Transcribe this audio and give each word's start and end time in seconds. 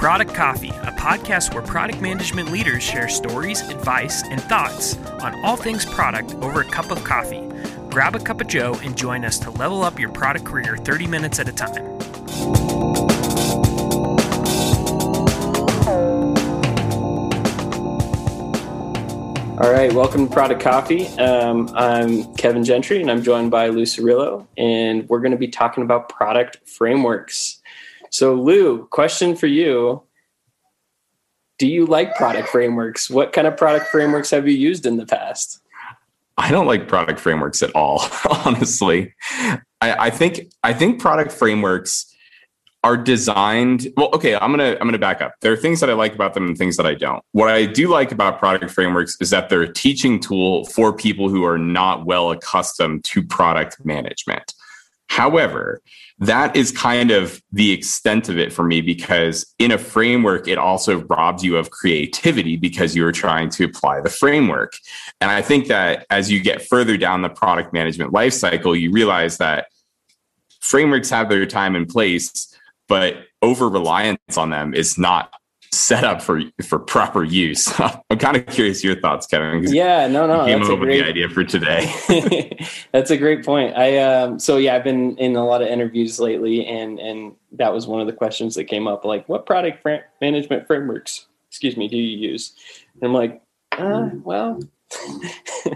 Product 0.00 0.34
Coffee, 0.34 0.70
a 0.70 0.92
podcast 0.92 1.52
where 1.52 1.62
product 1.62 2.00
management 2.00 2.50
leaders 2.50 2.82
share 2.82 3.06
stories, 3.06 3.60
advice, 3.68 4.22
and 4.22 4.40
thoughts 4.40 4.96
on 5.20 5.38
all 5.44 5.56
things 5.56 5.84
product 5.84 6.32
over 6.36 6.62
a 6.62 6.64
cup 6.64 6.90
of 6.90 7.04
coffee. 7.04 7.46
Grab 7.90 8.16
a 8.16 8.18
cup 8.18 8.40
of 8.40 8.46
Joe 8.46 8.80
and 8.82 8.96
join 8.96 9.26
us 9.26 9.38
to 9.40 9.50
level 9.50 9.82
up 9.82 9.98
your 9.98 10.08
product 10.08 10.46
career 10.46 10.78
30 10.78 11.06
minutes 11.06 11.38
at 11.38 11.48
a 11.48 11.52
time. 11.52 11.84
All 19.60 19.70
right, 19.70 19.92
welcome 19.92 20.26
to 20.26 20.32
Product 20.32 20.62
Coffee. 20.62 21.08
Um, 21.18 21.68
I'm 21.74 22.34
Kevin 22.36 22.64
Gentry, 22.64 23.02
and 23.02 23.10
I'm 23.10 23.22
joined 23.22 23.50
by 23.50 23.68
Lou 23.68 23.82
Cirillo, 23.82 24.46
and 24.56 25.06
we're 25.10 25.20
going 25.20 25.32
to 25.32 25.36
be 25.36 25.48
talking 25.48 25.82
about 25.82 26.08
product 26.08 26.66
frameworks. 26.66 27.59
So, 28.10 28.34
Lou, 28.34 28.86
question 28.86 29.36
for 29.36 29.46
you. 29.46 30.02
Do 31.58 31.66
you 31.66 31.86
like 31.86 32.14
product 32.16 32.48
frameworks? 32.48 33.08
What 33.10 33.32
kind 33.32 33.46
of 33.46 33.56
product 33.56 33.86
frameworks 33.88 34.30
have 34.30 34.48
you 34.48 34.54
used 34.54 34.86
in 34.86 34.96
the 34.96 35.06
past? 35.06 35.60
I 36.36 36.50
don't 36.50 36.66
like 36.66 36.88
product 36.88 37.20
frameworks 37.20 37.62
at 37.62 37.70
all, 37.74 38.02
honestly. 38.44 39.14
I, 39.80 40.06
I 40.06 40.10
think 40.10 40.52
I 40.62 40.72
think 40.72 41.00
product 41.00 41.32
frameworks 41.32 42.06
are 42.82 42.96
designed 42.96 43.88
well 43.96 44.08
okay 44.14 44.34
i'm 44.36 44.50
gonna 44.50 44.76
i'm 44.80 44.86
gonna 44.86 44.98
back 44.98 45.20
up 45.20 45.34
there 45.42 45.52
are 45.52 45.56
things 45.56 45.80
that 45.80 45.90
i 45.90 45.92
like 45.92 46.14
about 46.14 46.32
them 46.32 46.46
and 46.46 46.56
things 46.56 46.78
that 46.78 46.86
i 46.86 46.94
don't 46.94 47.22
what 47.32 47.50
i 47.50 47.66
do 47.66 47.88
like 47.88 48.10
about 48.10 48.38
product 48.38 48.70
frameworks 48.70 49.16
is 49.20 49.28
that 49.30 49.50
they're 49.50 49.62
a 49.62 49.72
teaching 49.72 50.18
tool 50.18 50.64
for 50.64 50.92
people 50.92 51.28
who 51.28 51.44
are 51.44 51.58
not 51.58 52.06
well 52.06 52.30
accustomed 52.30 53.04
to 53.04 53.22
product 53.22 53.84
management 53.84 54.54
however 55.10 55.82
that 56.20 56.54
is 56.54 56.70
kind 56.70 57.10
of 57.10 57.42
the 57.50 57.72
extent 57.72 58.28
of 58.28 58.38
it 58.38 58.52
for 58.52 58.62
me 58.62 58.82
because 58.82 59.54
in 59.58 59.72
a 59.72 59.78
framework, 59.78 60.46
it 60.46 60.58
also 60.58 61.00
robs 61.04 61.42
you 61.42 61.56
of 61.56 61.70
creativity 61.70 62.56
because 62.56 62.94
you're 62.94 63.10
trying 63.10 63.48
to 63.48 63.64
apply 63.64 64.02
the 64.02 64.10
framework. 64.10 64.74
And 65.22 65.30
I 65.30 65.40
think 65.40 65.68
that 65.68 66.06
as 66.10 66.30
you 66.30 66.40
get 66.40 66.60
further 66.62 66.98
down 66.98 67.22
the 67.22 67.30
product 67.30 67.72
management 67.72 68.12
lifecycle, 68.12 68.78
you 68.78 68.92
realize 68.92 69.38
that 69.38 69.68
frameworks 70.60 71.08
have 71.08 71.30
their 71.30 71.46
time 71.46 71.74
and 71.74 71.88
place, 71.88 72.54
but 72.86 73.16
over 73.40 73.70
reliance 73.70 74.36
on 74.36 74.50
them 74.50 74.74
is 74.74 74.98
not 74.98 75.32
set 75.72 76.04
up 76.04 76.20
for 76.20 76.40
for 76.66 76.78
proper 76.78 77.24
use. 77.24 77.72
I'm 78.10 78.18
kind 78.18 78.36
of 78.36 78.46
curious 78.46 78.82
your 78.82 79.00
thoughts, 79.00 79.26
Kevin. 79.26 79.72
Yeah, 79.72 80.06
no, 80.08 80.26
no, 80.26 80.44
came 80.44 80.62
up 80.62 80.78
with 80.78 80.88
the 80.88 81.02
idea 81.02 81.28
for 81.28 81.44
today. 81.44 82.56
that's 82.92 83.10
a 83.10 83.16
great 83.16 83.44
point. 83.44 83.76
I 83.76 83.98
um, 83.98 84.38
so 84.38 84.56
yeah, 84.56 84.74
I've 84.74 84.84
been 84.84 85.16
in 85.18 85.36
a 85.36 85.44
lot 85.44 85.62
of 85.62 85.68
interviews 85.68 86.18
lately, 86.18 86.66
and 86.66 86.98
and 86.98 87.34
that 87.52 87.72
was 87.72 87.86
one 87.86 88.00
of 88.00 88.06
the 88.06 88.12
questions 88.12 88.54
that 88.56 88.64
came 88.64 88.86
up. 88.86 89.04
Like, 89.04 89.28
what 89.28 89.46
product 89.46 89.82
fr- 89.82 90.06
management 90.20 90.66
frameworks, 90.66 91.26
excuse 91.48 91.76
me, 91.76 91.88
do 91.88 91.96
you 91.96 92.30
use? 92.30 92.54
And 92.94 93.04
I'm 93.04 93.14
like, 93.14 93.40
uh, 93.72 94.10
well, 94.24 94.60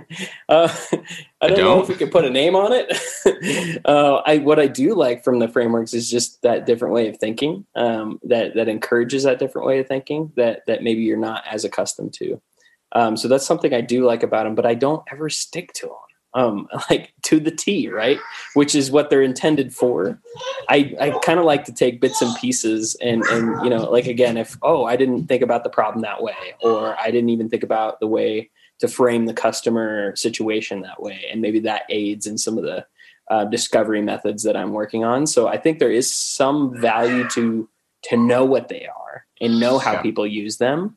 uh, 0.49 0.69
I 0.69 0.69
don't, 0.69 1.05
I 1.41 1.49
don't, 1.49 1.59
know 1.59 1.83
if 1.83 1.89
we 1.89 1.95
could 1.95 2.11
put 2.11 2.25
a 2.25 2.31
name 2.31 2.57
on 2.57 2.73
it. 2.73 3.81
uh, 3.85 4.17
I 4.27 4.39
what 4.39 4.59
I 4.59 4.67
do 4.67 4.95
like 4.95 5.23
from 5.23 5.39
the 5.39 5.49
frameworks 5.49 5.95
is 5.95 6.11
just 6.11 6.43
that 6.43 6.67
different 6.67 6.95
way 6.95 7.09
of 7.09 7.19
thinking 7.19 7.67
um, 7.77 8.19
that 8.25 8.55
that 8.55 8.69
encourages 8.69 9.23
that 9.23 9.39
different 9.39 9.67
way 9.67 9.79
of 9.79 9.87
thinking 9.87 10.33
that 10.37 10.67
that 10.67 10.83
maybe 10.83 11.03
you're 11.03 11.17
not 11.17 11.45
as 11.49 11.65
accustomed 11.65 12.13
to. 12.15 12.41
Um, 12.93 13.17
so 13.17 13.29
that's 13.29 13.47
something 13.47 13.73
I 13.73 13.81
do 13.81 14.05
like 14.05 14.23
about 14.23 14.45
them, 14.45 14.55
but 14.55 14.67
I 14.67 14.75
don't 14.75 15.03
ever 15.11 15.29
stick 15.29 15.73
to 15.75 15.87
them. 15.87 15.97
Um, 16.37 16.69
like 16.91 17.13
to 17.23 17.39
the 17.39 17.51
T, 17.51 17.89
right? 17.89 18.19
Which 18.55 18.75
is 18.75 18.91
what 18.91 19.11
they're 19.11 19.23
intended 19.23 19.75
for. 19.75 20.21
I, 20.69 20.95
I 21.01 21.11
kind 21.23 21.39
of 21.39 21.45
like 21.45 21.65
to 21.65 21.73
take 21.73 22.01
bits 22.01 22.23
and 22.23 22.35
pieces 22.37 22.97
and, 23.01 23.23
and, 23.25 23.65
you 23.65 23.71
know, 23.71 23.91
like 23.91 24.07
again, 24.07 24.37
if, 24.37 24.57
oh, 24.63 24.85
I 24.85 24.97
didn't 24.97 25.27
think 25.27 25.43
about 25.43 25.65
the 25.65 25.71
problem 25.71 26.03
that 26.03 26.23
way, 26.23 26.55
or 26.61 26.99
I 26.99 27.11
didn't 27.11 27.31
even 27.31 27.49
think 27.49 27.63
about 27.63 28.01
the 28.01 28.09
way 28.09 28.51
to 28.81 28.89
frame 28.89 29.27
the 29.27 29.35
customer 29.35 30.15
situation 30.17 30.83
that 30.83 31.01
way 31.01 31.25
and 31.31 31.41
maybe 31.41 31.61
that 31.61 31.83
aids 31.89 32.27
in 32.27 32.37
some 32.39 32.59
of 32.59 32.65
the 32.65 32.85
uh, 33.31 33.45
discovery 33.47 34.03
methods 34.03 34.43
that 34.43 34.57
i'm 34.57 34.73
working 34.73 35.05
on 35.05 35.27
so 35.27 35.49
i 35.49 35.57
think 35.57 35.79
there 35.79 35.93
is 35.93 36.11
some 36.11 36.79
value 36.81 37.29
to 37.29 37.69
to 38.03 38.17
know 38.17 38.45
what 38.45 38.69
they 38.69 38.87
are 38.87 39.25
and 39.41 39.59
know 39.59 39.79
how 39.79 39.93
yeah. 39.93 40.03
people 40.03 40.27
use 40.27 40.59
them 40.59 40.97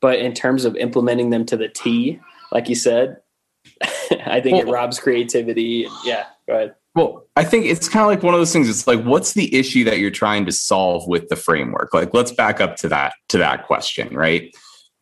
but 0.00 0.18
in 0.18 0.32
terms 0.32 0.64
of 0.64 0.76
implementing 0.76 1.30
them 1.30 1.44
to 1.44 1.56
the 1.56 1.68
t 1.68 2.20
like 2.52 2.68
you 2.68 2.74
said 2.74 3.16
i 4.26 4.40
think 4.40 4.56
well, 4.56 4.68
it 4.68 4.70
robs 4.70 5.00
creativity 5.00 5.86
yeah 6.04 6.26
go 6.46 6.54
ahead 6.54 6.74
well, 6.94 7.26
I 7.34 7.42
think 7.42 7.66
it's 7.66 7.88
kind 7.88 8.04
of 8.04 8.08
like 8.08 8.22
one 8.22 8.34
of 8.34 8.40
those 8.40 8.52
things. 8.52 8.68
It's 8.68 8.86
like, 8.86 9.02
what's 9.02 9.32
the 9.32 9.52
issue 9.52 9.82
that 9.84 9.98
you're 9.98 10.12
trying 10.12 10.46
to 10.46 10.52
solve 10.52 11.08
with 11.08 11.28
the 11.28 11.34
framework? 11.34 11.92
Like, 11.92 12.14
let's 12.14 12.30
back 12.30 12.60
up 12.60 12.76
to 12.76 12.88
that 12.88 13.14
to 13.30 13.38
that 13.38 13.66
question, 13.66 14.14
right? 14.14 14.54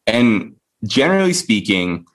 And 0.07 0.57
generally 0.85 1.35
speaking, 1.35 2.07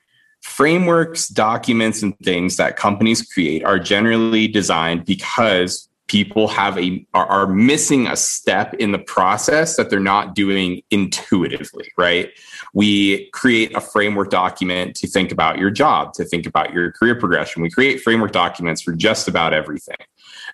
frameworks, 0.42 1.28
documents, 1.28 2.02
and 2.04 2.18
things 2.20 2.58
that 2.58 2.76
companies 2.78 3.22
create 3.22 3.64
are 3.64 3.80
generally 3.80 4.48
designed 4.48 5.06
because 5.06 5.88
people 6.08 6.48
have 6.48 6.78
a 6.78 7.06
are, 7.14 7.48
missing 7.48 8.08
a 8.08 8.16
step 8.16 8.74
in 8.76 8.92
the 8.92 9.00
process 9.00 9.76
that 9.76 9.90
they're 9.90 10.00
not 10.00 10.36
doing 10.36 10.82
intuitively 10.90 11.92
right? 11.98 12.32
We 12.74 13.30
create 13.32 13.76
a 13.76 13.82
framework 13.82 14.30
document 14.30 14.96
to 14.98 15.08
think 15.08 15.32
about 15.32 15.58
your 15.58 15.70
job 15.70 16.14
to 16.14 16.26
think 16.26 16.46
about 16.46 16.74
your 16.74 16.92
career 16.92 17.16
progression. 17.16 17.62
We 17.62 17.70
create 17.70 18.02
framework 18.02 18.32
documents 18.32 18.82
for 18.82 18.94
just 18.94 19.28
about 19.28 19.54
everything. 19.54 19.98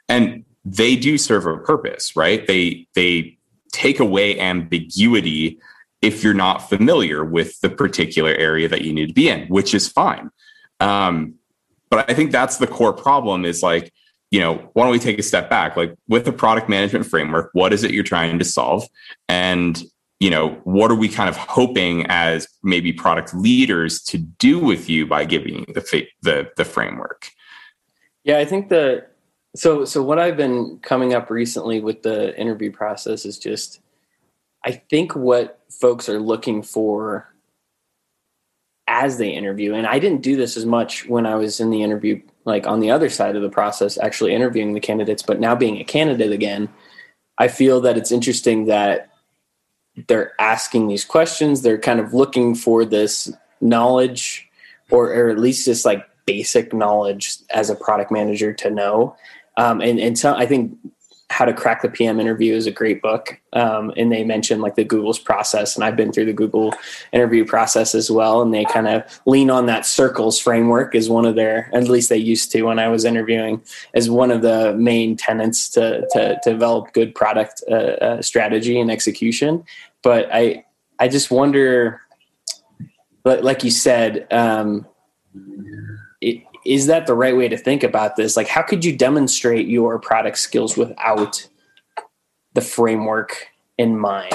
And 0.09 0.45
they 0.65 0.95
do 0.95 1.17
serve 1.17 1.45
a 1.45 1.57
purpose 1.57 2.15
right? 2.15 2.45
They 2.47 2.87
they 2.95 3.37
take 3.71 3.99
away 3.99 4.39
ambiguity 4.39 5.59
if 6.03 6.21
you're 6.21 6.33
not 6.33 6.69
familiar 6.69 7.23
with 7.23 7.59
the 7.61 7.69
particular 7.69 8.31
area 8.31 8.67
that 8.67 8.81
you 8.81 8.93
need 8.93 9.07
to 9.07 9.13
be 9.13 9.29
in, 9.29 9.47
which 9.47 9.73
is 9.73 9.87
fine. 9.87 10.29
Um, 10.81 11.35
but 11.89 12.11
I 12.11 12.13
think 12.13 12.31
that's 12.31 12.57
the 12.57 12.67
core 12.67 12.91
problem 12.91 13.45
is 13.45 13.63
like, 13.63 13.93
you 14.29 14.41
know, 14.41 14.69
why 14.73 14.83
don't 14.83 14.91
we 14.91 14.99
take 14.99 15.17
a 15.17 15.23
step 15.23 15.49
back? 15.49 15.77
Like 15.77 15.95
with 16.09 16.25
the 16.25 16.33
product 16.33 16.67
management 16.67 17.05
framework, 17.05 17.51
what 17.53 17.71
is 17.71 17.85
it 17.85 17.91
you're 17.91 18.03
trying 18.03 18.37
to 18.37 18.43
solve? 18.43 18.85
And, 19.29 19.81
you 20.19 20.29
know, 20.29 20.59
what 20.65 20.91
are 20.91 20.95
we 20.95 21.07
kind 21.07 21.29
of 21.29 21.37
hoping 21.37 22.05
as 22.09 22.49
maybe 22.63 22.91
product 22.91 23.33
leaders 23.33 24.01
to 24.03 24.17
do 24.17 24.59
with 24.59 24.89
you 24.89 25.07
by 25.07 25.23
giving 25.23 25.63
the, 25.73 26.05
the, 26.21 26.51
the 26.57 26.65
framework? 26.65 27.29
Yeah, 28.25 28.39
I 28.39 28.45
think 28.45 28.67
the, 28.67 29.05
so, 29.55 29.85
so 29.85 30.03
what 30.03 30.19
I've 30.19 30.35
been 30.35 30.79
coming 30.79 31.13
up 31.13 31.29
recently 31.29 31.79
with 31.79 32.03
the 32.03 32.37
interview 32.37 32.73
process 32.73 33.23
is 33.23 33.39
just, 33.39 33.79
I 34.65 34.71
think 34.71 35.15
what 35.15 35.59
folks 35.69 36.07
are 36.09 36.19
looking 36.19 36.63
for 36.63 37.33
as 38.87 39.17
they 39.17 39.29
interview, 39.29 39.73
and 39.73 39.87
I 39.87 39.99
didn't 39.99 40.21
do 40.21 40.35
this 40.35 40.57
as 40.57 40.65
much 40.65 41.07
when 41.07 41.25
I 41.25 41.35
was 41.35 41.59
in 41.59 41.69
the 41.69 41.83
interview, 41.83 42.21
like 42.45 42.67
on 42.67 42.79
the 42.79 42.91
other 42.91 43.09
side 43.09 43.35
of 43.35 43.41
the 43.41 43.49
process, 43.49 43.97
actually 43.97 44.33
interviewing 44.33 44.73
the 44.73 44.79
candidates, 44.79 45.23
but 45.23 45.39
now 45.39 45.55
being 45.55 45.77
a 45.77 45.83
candidate 45.83 46.31
again, 46.31 46.69
I 47.37 47.47
feel 47.47 47.81
that 47.81 47.97
it's 47.97 48.11
interesting 48.11 48.65
that 48.65 49.09
they're 50.07 50.33
asking 50.39 50.87
these 50.87 51.05
questions. 51.05 51.61
They're 51.61 51.77
kind 51.77 51.99
of 51.99 52.13
looking 52.13 52.55
for 52.55 52.85
this 52.85 53.31
knowledge 53.61 54.49
or, 54.89 55.13
or 55.13 55.29
at 55.29 55.39
least 55.39 55.65
just 55.65 55.85
like 55.85 56.07
basic 56.25 56.73
knowledge 56.73 57.37
as 57.49 57.69
a 57.69 57.75
product 57.75 58.11
manager 58.11 58.53
to 58.53 58.69
know. 58.69 59.15
Um, 59.57 59.81
and, 59.81 59.99
and 59.99 60.17
so 60.17 60.33
I 60.33 60.45
think 60.45 60.77
how 61.33 61.45
to 61.45 61.53
crack 61.53 61.81
the 61.81 61.89
PM 61.89 62.19
interview 62.19 62.53
is 62.53 62.67
a 62.67 62.71
great 62.71 63.01
book. 63.01 63.39
Um, 63.53 63.91
and 63.97 64.11
they 64.11 64.23
mention 64.23 64.61
like 64.61 64.75
the 64.75 64.83
Google's 64.83 65.17
process, 65.17 65.75
and 65.75 65.83
I've 65.83 65.95
been 65.95 66.11
through 66.11 66.25
the 66.25 66.33
Google 66.33 66.73
interview 67.11 67.43
process 67.43 67.95
as 67.95 68.11
well. 68.11 68.43
And 68.43 68.53
they 68.53 68.65
kind 68.65 68.87
of 68.87 69.03
lean 69.25 69.49
on 69.49 69.65
that 69.65 69.85
circles 69.85 70.37
framework 70.39 70.93
as 70.93 71.09
one 71.09 71.25
of 71.25 71.35
their, 71.35 71.71
at 71.73 71.89
least 71.89 72.09
they 72.09 72.17
used 72.17 72.51
to 72.51 72.61
when 72.63 72.77
I 72.77 72.87
was 72.87 73.03
interviewing, 73.03 73.63
as 73.95 74.11
one 74.11 74.29
of 74.29 74.43
the 74.43 74.75
main 74.75 75.17
tenets 75.17 75.69
to 75.69 76.07
to, 76.11 76.39
to 76.43 76.51
develop 76.51 76.93
good 76.93 77.15
product 77.15 77.63
uh, 77.69 77.73
uh, 77.73 78.21
strategy 78.21 78.79
and 78.79 78.91
execution. 78.91 79.63
But 80.03 80.29
I 80.31 80.65
I 80.99 81.07
just 81.07 81.31
wonder, 81.31 82.01
like 83.25 83.63
you 83.63 83.71
said. 83.71 84.27
Um, 84.31 84.85
is 86.65 86.87
that 86.87 87.07
the 87.07 87.13
right 87.13 87.35
way 87.35 87.47
to 87.47 87.57
think 87.57 87.83
about 87.83 88.15
this? 88.15 88.37
Like, 88.37 88.47
how 88.47 88.61
could 88.61 88.85
you 88.85 88.95
demonstrate 88.95 89.67
your 89.67 89.99
product 89.99 90.37
skills 90.37 90.77
without 90.77 91.47
the 92.53 92.61
framework 92.61 93.47
in 93.77 93.97
mind? 93.97 94.33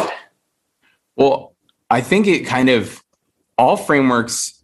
Well, 1.17 1.55
I 1.91 2.01
think 2.01 2.27
it 2.27 2.47
kind 2.47 2.69
of 2.69 3.03
all 3.57 3.77
frameworks 3.77 4.63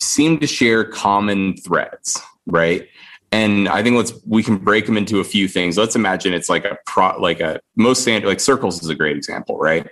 seem 0.00 0.38
to 0.40 0.46
share 0.46 0.84
common 0.84 1.56
threads, 1.56 2.20
right? 2.46 2.88
And 3.30 3.68
I 3.68 3.82
think 3.82 3.96
let's 3.96 4.12
we 4.26 4.42
can 4.42 4.58
break 4.58 4.84
them 4.84 4.98
into 4.98 5.20
a 5.20 5.24
few 5.24 5.48
things. 5.48 5.78
Let's 5.78 5.96
imagine 5.96 6.34
it's 6.34 6.50
like 6.50 6.66
a 6.66 6.76
pro 6.86 7.18
like 7.18 7.40
a 7.40 7.60
most 7.76 8.02
standard 8.02 8.28
like 8.28 8.40
circles 8.40 8.82
is 8.82 8.90
a 8.90 8.94
great 8.94 9.16
example, 9.16 9.58
right? 9.58 9.88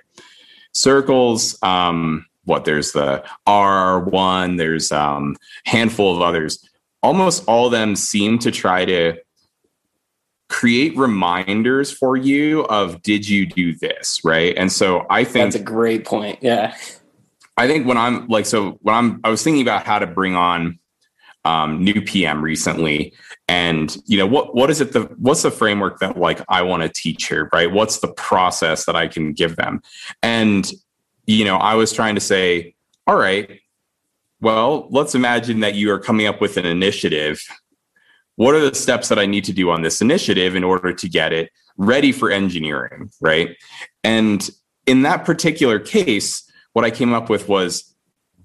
Circles, 0.75 1.61
um, 1.62 2.26
what 2.44 2.64
there's 2.67 2.93
the 2.93 3.25
R1, 3.47 4.58
there's 4.58 4.93
um 4.93 5.37
handful 5.64 6.14
of 6.14 6.20
others 6.20 6.69
almost 7.02 7.44
all 7.47 7.67
of 7.67 7.73
them 7.73 7.97
seem 7.97 8.38
to 8.41 8.50
try 8.50 8.85
to 8.85 9.17
create 10.49 10.97
reminders 10.97 11.93
for 11.93 12.17
you 12.17 12.62
of 12.64 13.00
did 13.02 13.26
you 13.29 13.47
do 13.47 13.75
this? 13.76 14.20
Right? 14.25 14.56
And 14.56 14.70
so 14.70 15.06
i 15.08 15.25
think 15.25 15.52
that's 15.52 15.56
a 15.56 15.64
great 15.64 16.05
point. 16.05 16.38
Yeah. 16.43 16.75
I 17.56 17.67
think 17.67 17.87
when 17.87 17.97
i'm 17.97 18.26
like 18.29 18.47
so 18.47 18.79
when 18.82 18.94
i'm 18.94 19.20
i 19.25 19.31
was 19.31 19.43
thinking 19.43 19.62
about 19.62 19.87
how 19.87 19.99
to 19.99 20.06
bring 20.06 20.35
on 20.35 20.79
um, 21.44 21.82
new 21.82 22.02
pm 22.02 22.43
recently 22.43 23.14
and 23.49 23.97
you 24.06 24.19
know 24.19 24.26
what 24.26 24.55
what 24.55 24.69
is 24.69 24.82
it 24.82 24.93
the 24.93 25.02
what's 25.19 25.43
the 25.43 25.50
framework 25.50 25.99
that 26.00 26.19
like 26.19 26.41
i 26.49 26.61
want 26.61 26.82
to 26.82 26.88
teach 26.88 27.29
here 27.29 27.49
right? 27.52 27.70
What's 27.70 28.00
the 28.00 28.12
process 28.12 28.85
that 28.85 28.97
i 28.97 29.08
can 29.08 29.32
give 29.32 29.56
them? 29.56 29.81
And 30.23 30.70
you 31.26 31.44
know 31.44 31.56
i 31.56 31.75
was 31.75 31.93
trying 31.93 32.14
to 32.17 32.20
say 32.20 32.75
all 33.06 33.17
right 33.17 33.61
well 34.40 34.88
let's 34.90 35.14
imagine 35.14 35.60
that 35.60 35.75
you 35.75 35.90
are 35.90 35.98
coming 35.98 36.26
up 36.26 36.40
with 36.40 36.56
an 36.56 36.66
initiative 36.66 37.40
what 38.40 38.54
are 38.54 38.70
the 38.70 38.75
steps 38.75 39.08
that 39.08 39.19
I 39.19 39.26
need 39.26 39.44
to 39.44 39.52
do 39.52 39.70
on 39.70 39.82
this 39.82 40.00
initiative 40.00 40.56
in 40.56 40.64
order 40.64 40.94
to 40.94 41.08
get 41.10 41.31
it 41.31 41.50
ready 41.76 42.10
for 42.10 42.31
engineering, 42.31 43.10
right? 43.20 43.54
And 44.02 44.48
in 44.87 45.02
that 45.02 45.26
particular 45.26 45.78
case, 45.78 46.50
what 46.72 46.82
I 46.84 46.90
came 46.90 47.12
up 47.12 47.28
with 47.28 47.50
was, 47.50 47.94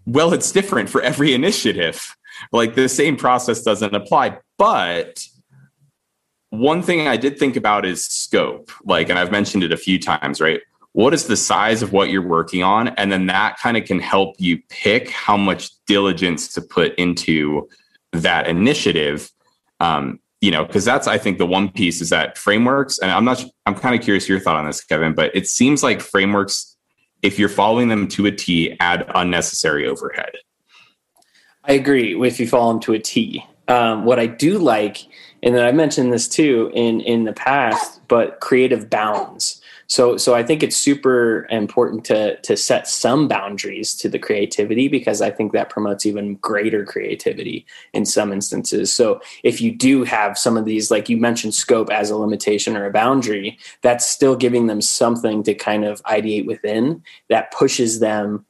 well, 0.05 0.33
it's 0.33 0.51
different 0.51 0.89
for 0.89 1.01
every 1.01 1.33
initiative. 1.33 2.13
Like 2.51 2.75
the 2.75 2.89
same 2.89 3.15
process 3.15 3.61
doesn't 3.61 3.95
apply. 3.95 4.39
But 4.57 5.25
one 6.49 6.81
thing 6.81 7.07
I 7.07 7.15
did 7.15 7.39
think 7.39 7.55
about 7.55 7.85
is 7.85 8.03
scope. 8.03 8.71
Like, 8.83 9.09
and 9.09 9.17
I've 9.17 9.31
mentioned 9.31 9.63
it 9.63 9.71
a 9.71 9.77
few 9.77 9.97
times, 9.97 10.41
right? 10.41 10.59
What 10.95 11.13
is 11.13 11.25
the 11.25 11.35
size 11.35 11.81
of 11.81 11.91
what 11.91 12.09
you're 12.09 12.25
working 12.25 12.63
on? 12.63 12.87
And 12.87 13.11
then 13.11 13.25
that 13.25 13.57
kind 13.59 13.75
of 13.75 13.83
can 13.83 13.99
help 13.99 14.35
you 14.39 14.59
pick 14.69 15.09
how 15.09 15.35
much 15.35 15.71
diligence 15.85 16.47
to 16.53 16.61
put 16.61 16.95
into 16.95 17.67
that 18.13 18.47
initiative 18.47 19.29
um, 19.81 20.19
you 20.41 20.51
know, 20.51 20.63
because 20.63 20.85
that's 20.85 21.07
I 21.07 21.17
think 21.17 21.37
the 21.37 21.45
one 21.45 21.69
piece 21.69 22.01
is 22.01 22.09
that 22.09 22.37
frameworks, 22.37 22.99
and 22.99 23.11
I'm 23.11 23.25
not, 23.25 23.43
I'm 23.65 23.75
kind 23.75 23.97
of 23.97 24.01
curious 24.01 24.29
your 24.29 24.39
thought 24.39 24.57
on 24.57 24.65
this, 24.65 24.83
Kevin, 24.83 25.13
but 25.13 25.35
it 25.35 25.47
seems 25.47 25.81
like 25.81 26.01
frameworks, 26.01 26.77
if 27.21 27.39
you're 27.39 27.49
following 27.49 27.87
them 27.87 28.07
to 28.09 28.25
a 28.27 28.31
T, 28.31 28.77
add 28.79 29.09
unnecessary 29.15 29.87
overhead. 29.87 30.31
I 31.63 31.73
agree 31.73 32.15
if 32.25 32.39
you 32.39 32.47
follow 32.47 32.73
them 32.73 32.81
to 32.81 32.93
a 32.93 32.99
T. 32.99 33.43
Um, 33.67 34.05
what 34.05 34.19
I 34.19 34.27
do 34.27 34.59
like, 34.59 34.99
and 35.41 35.55
then 35.55 35.65
I 35.65 35.71
mentioned 35.71 36.13
this 36.13 36.27
too 36.27 36.71
in 36.73 37.01
in 37.01 37.23
the 37.23 37.33
past, 37.33 38.07
but 38.07 38.39
creative 38.39 38.89
bounds. 38.89 39.61
So 39.87 40.17
so 40.17 40.33
I 40.33 40.43
think 40.43 40.63
it's 40.63 40.77
super 40.77 41.47
important 41.49 42.05
to 42.05 42.37
to 42.41 42.57
set 42.57 42.87
some 42.87 43.27
boundaries 43.27 43.93
to 43.95 44.09
the 44.09 44.19
creativity 44.19 44.87
because 44.87 45.21
I 45.21 45.29
think 45.29 45.51
that 45.53 45.69
promotes 45.69 46.05
even 46.05 46.35
greater 46.35 46.83
creativity 46.83 47.65
in 47.93 48.05
some 48.05 48.33
instances. 48.33 48.91
So 48.93 49.21
if 49.43 49.61
you 49.61 49.71
do 49.71 50.03
have 50.03 50.37
some 50.37 50.57
of 50.57 50.65
these 50.65 50.89
like 50.91 51.09
you 51.09 51.17
mentioned 51.17 51.53
scope 51.53 51.91
as 51.91 52.09
a 52.09 52.17
limitation 52.17 52.75
or 52.75 52.85
a 52.85 52.91
boundary, 52.91 53.59
that's 53.81 54.05
still 54.05 54.35
giving 54.35 54.67
them 54.67 54.81
something 54.81 55.43
to 55.43 55.53
kind 55.53 55.85
of 55.85 56.01
ideate 56.03 56.45
within 56.45 57.03
that 57.29 57.51
pushes 57.51 57.99
them 57.99 58.45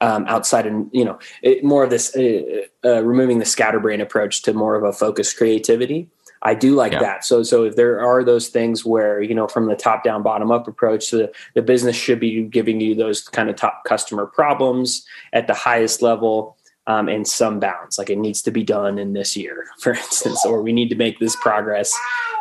um, 0.00 0.24
outside 0.28 0.66
and 0.66 0.88
you 0.92 1.04
know 1.04 1.18
it, 1.42 1.64
more 1.64 1.82
of 1.82 1.90
this 1.90 2.14
uh, 2.16 2.62
uh, 2.84 3.02
removing 3.02 3.40
the 3.40 3.44
scatterbrain 3.44 4.00
approach 4.00 4.42
to 4.42 4.52
more 4.52 4.76
of 4.76 4.84
a 4.84 4.92
focused 4.92 5.36
creativity 5.36 6.08
I 6.42 6.54
do 6.54 6.74
like 6.74 6.92
yeah. 6.92 7.00
that. 7.00 7.24
So 7.24 7.42
so 7.42 7.64
if 7.64 7.76
there 7.76 8.00
are 8.00 8.24
those 8.24 8.48
things 8.48 8.84
where 8.84 9.20
you 9.22 9.34
know 9.34 9.48
from 9.48 9.66
the 9.66 9.76
top 9.76 10.04
down 10.04 10.22
bottom 10.22 10.50
up 10.50 10.68
approach, 10.68 11.10
the 11.10 11.32
the 11.54 11.62
business 11.62 11.96
should 11.96 12.20
be 12.20 12.42
giving 12.44 12.80
you 12.80 12.94
those 12.94 13.22
kind 13.22 13.50
of 13.50 13.56
top 13.56 13.84
customer 13.84 14.26
problems 14.26 15.04
at 15.32 15.46
the 15.46 15.54
highest 15.54 16.02
level. 16.02 16.56
Um, 16.86 17.06
and 17.06 17.28
some 17.28 17.60
bounds, 17.60 17.98
like 17.98 18.08
it 18.08 18.16
needs 18.16 18.40
to 18.40 18.50
be 18.50 18.64
done 18.64 18.98
in 18.98 19.12
this 19.12 19.36
year, 19.36 19.66
for 19.78 19.92
instance, 19.92 20.46
or 20.46 20.62
we 20.62 20.72
need 20.72 20.88
to 20.88 20.94
make 20.94 21.18
this 21.18 21.36
progress 21.36 21.94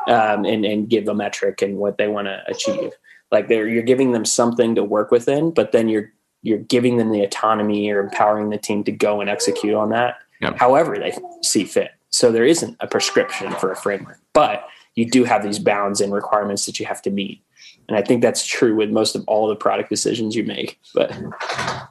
um, 0.08 0.46
and, 0.46 0.64
and 0.64 0.88
give 0.90 1.10
a 1.10 1.14
metric 1.14 1.62
and 1.62 1.76
what 1.76 1.98
they 1.98 2.08
want 2.08 2.28
to 2.28 2.42
achieve. 2.48 2.92
Like 3.30 3.50
they're, 3.50 3.68
you're 3.68 3.84
giving 3.84 4.14
them 4.14 4.24
something 4.24 4.74
to 4.76 4.86
work 4.86 5.12
within, 5.12 5.52
but 5.52 5.74
then 5.74 5.90
you're 5.90 6.14
you're 6.44 6.60
giving 6.60 6.96
them 6.96 7.12
the 7.12 7.24
autonomy 7.24 7.90
or 7.90 8.00
empowering 8.00 8.50
the 8.50 8.58
team 8.58 8.86
to 8.86 8.92
go 8.94 9.20
and 9.20 9.30
execute 9.30 9.74
on 9.74 9.90
that 9.90 10.20
yep. 10.42 10.58
however 10.58 10.98
they 10.98 11.14
see 11.44 11.64
fit. 11.64 11.92
So 12.10 12.32
there 12.32 12.46
isn't 12.46 12.78
a 12.80 12.88
prescription 12.88 13.52
for 13.54 13.72
a 13.72 13.76
framework, 13.76 14.20
but 14.34 14.68
you 14.96 15.10
do 15.10 15.24
have 15.26 15.44
these 15.44 15.60
bounds 15.60 16.02
and 16.02 16.12
requirements 16.12 16.66
that 16.66 16.80
you 16.80 16.86
have 16.86 17.02
to 17.04 17.12
meet. 17.12 17.44
And 17.88 17.98
I 17.98 18.02
think 18.02 18.22
that's 18.22 18.46
true 18.46 18.76
with 18.76 18.90
most 18.90 19.16
of 19.16 19.24
all 19.28 19.48
the 19.48 19.56
product 19.56 19.90
decisions 19.90 20.36
you 20.36 20.44
make. 20.44 20.80
But 20.94 21.12
I 21.12 21.88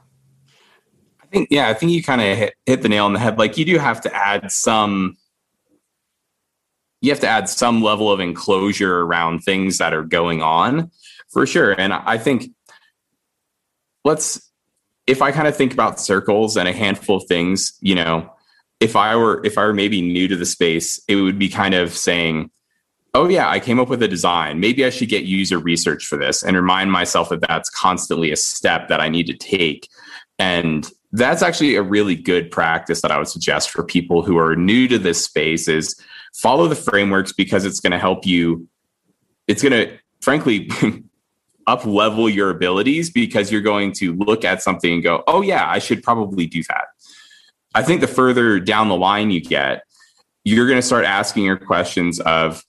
think, 1.31 1.49
yeah, 1.51 1.69
I 1.69 1.75
think 1.75 1.93
you 1.93 2.03
kind 2.03 2.21
of 2.21 2.37
hit, 2.37 2.55
hit 2.67 2.83
the 2.83 2.89
nail 2.89 3.05
on 3.05 3.13
the 3.13 3.19
head. 3.19 3.39
Like 3.39 3.57
you 3.57 3.65
do 3.65 3.79
have 3.79 4.01
to 4.03 4.15
add 4.15 4.51
some, 4.51 5.17
you 7.01 7.11
have 7.11 7.21
to 7.21 7.29
add 7.29 7.49
some 7.49 7.83
level 7.83 8.11
of 8.11 8.21
enclosure 8.21 9.01
around 9.03 9.41
things 9.41 9.79
that 9.79 9.95
are 9.95 10.05
going 10.05 10.43
on 10.43 10.91
for 11.31 11.47
sure. 11.47 11.73
And 11.73 11.93
I 11.93 12.19
think 12.19 12.51
let's, 14.05 14.51
if 15.07 15.23
I 15.23 15.31
kind 15.31 15.47
of 15.47 15.57
think 15.57 15.73
about 15.73 16.01
circles 16.01 16.57
and 16.57 16.69
a 16.69 16.73
handful 16.73 17.19
of 17.19 17.25
things, 17.25 17.79
you 17.81 17.95
know, 17.95 18.31
if 18.81 18.97
I 18.97 19.17
were 19.17 19.41
if 19.45 19.59
I 19.59 19.65
were 19.65 19.75
maybe 19.75 20.03
new 20.03 20.29
to 20.29 20.37
the 20.37 20.47
space, 20.47 21.01
it 21.09 21.17
would 21.17 21.39
be 21.39 21.49
kind 21.49 21.75
of 21.75 21.97
saying, 21.97 22.51
"Oh 23.15 23.29
yeah, 23.29 23.49
I 23.49 23.61
came 23.61 23.81
up 23.81 23.89
with 23.89 24.03
a 24.03 24.09
design. 24.09 24.61
Maybe 24.61 24.85
I 24.85 24.91
should 24.91 25.09
get 25.09 25.25
user 25.25 25.59
research 25.59 26.07
for 26.07 26.17
this," 26.17 26.43
and 26.43 26.57
remind 26.57 26.93
myself 26.93 27.31
that 27.31 27.41
that's 27.47 27.71
constantly 27.71 28.31
a 28.31 28.37
step 28.37 28.89
that 28.89 29.01
I 29.01 29.09
need 29.09 29.27
to 29.29 29.35
take. 29.35 29.89
And 30.39 30.91
that's 31.13 31.43
actually 31.43 31.77
a 31.77 31.83
really 31.83 32.15
good 32.15 32.51
practice 32.51 33.01
that 33.01 33.11
I 33.11 33.19
would 33.19 33.29
suggest 33.29 33.71
for 33.71 33.83
people 33.83 34.23
who 34.23 34.37
are 34.37 34.55
new 34.55 34.87
to 34.89 34.99
this 34.99 35.25
space 35.25 35.67
is 35.69 35.99
follow 36.35 36.69
the 36.69 36.75
frameworks 36.75 37.33
because 37.33 37.65
it's 37.65 37.81
going 37.81 37.93
to 37.93 37.99
help 37.99 38.27
you. 38.27 38.69
It's 39.49 39.63
going 39.63 39.73
to, 39.73 39.99
frankly, 40.21 40.69
up 41.67 41.87
level 41.87 42.29
your 42.29 42.51
abilities 42.51 43.11
because 43.11 43.51
you're 43.51 43.63
going 43.63 43.93
to 43.93 44.15
look 44.15 44.45
at 44.45 44.63
something 44.63 44.93
and 44.93 45.03
go, 45.03 45.25
"Oh 45.27 45.41
yeah, 45.41 45.67
I 45.69 45.79
should 45.79 46.03
probably 46.03 46.47
do 46.47 46.63
that." 46.65 46.89
I 47.77 47.83
think 47.83 48.01
the 48.01 48.07
further 48.07 48.59
down 48.59 48.89
the 48.89 48.97
line 48.97 49.31
you 49.31 49.43
get, 49.43 49.83
you're 50.45 50.67
going 50.67 50.79
to 50.79 50.87
start 50.87 51.05
asking 51.05 51.45
your 51.45 51.59
questions 51.59 52.21
of, 52.21 52.65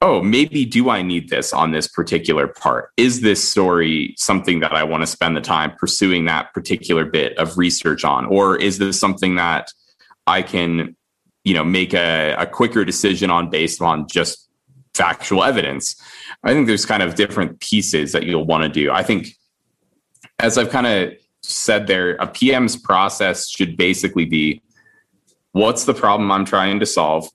oh, 0.00 0.22
maybe 0.22 0.64
do 0.64 0.88
I 0.88 1.02
need 1.02 1.28
this 1.28 1.52
on 1.52 1.72
this 1.72 1.86
particular 1.86 2.48
part? 2.48 2.88
Is 2.96 3.20
this 3.20 3.46
story 3.46 4.14
something 4.16 4.60
that 4.60 4.72
I 4.72 4.82
want 4.82 5.02
to 5.02 5.06
spend 5.06 5.36
the 5.36 5.42
time 5.42 5.72
pursuing 5.76 6.24
that 6.24 6.54
particular 6.54 7.04
bit 7.04 7.36
of 7.36 7.58
research 7.58 8.02
on? 8.02 8.24
Or 8.24 8.56
is 8.56 8.78
this 8.78 8.98
something 8.98 9.34
that 9.34 9.70
I 10.26 10.40
can, 10.40 10.96
you 11.44 11.52
know, 11.52 11.64
make 11.64 11.92
a, 11.92 12.34
a 12.38 12.46
quicker 12.46 12.82
decision 12.82 13.28
on 13.28 13.50
based 13.50 13.82
on 13.82 14.08
just 14.08 14.48
factual 14.94 15.44
evidence? 15.44 16.00
I 16.44 16.54
think 16.54 16.66
there's 16.66 16.86
kind 16.86 17.02
of 17.02 17.14
different 17.14 17.60
pieces 17.60 18.12
that 18.12 18.22
you'll 18.22 18.46
want 18.46 18.62
to 18.62 18.70
do. 18.70 18.90
I 18.90 19.02
think 19.02 19.28
as 20.38 20.56
I've 20.56 20.70
kind 20.70 20.86
of 20.86 21.12
said 21.42 21.86
there, 21.86 22.16
a 22.16 22.26
PM's 22.26 22.76
process 22.76 23.48
should 23.48 23.76
basically 23.76 24.24
be 24.24 24.62
what's 25.52 25.84
the 25.84 25.94
problem 25.94 26.30
I'm 26.30 26.44
trying 26.44 26.80
to 26.80 26.86
solve? 26.86 27.28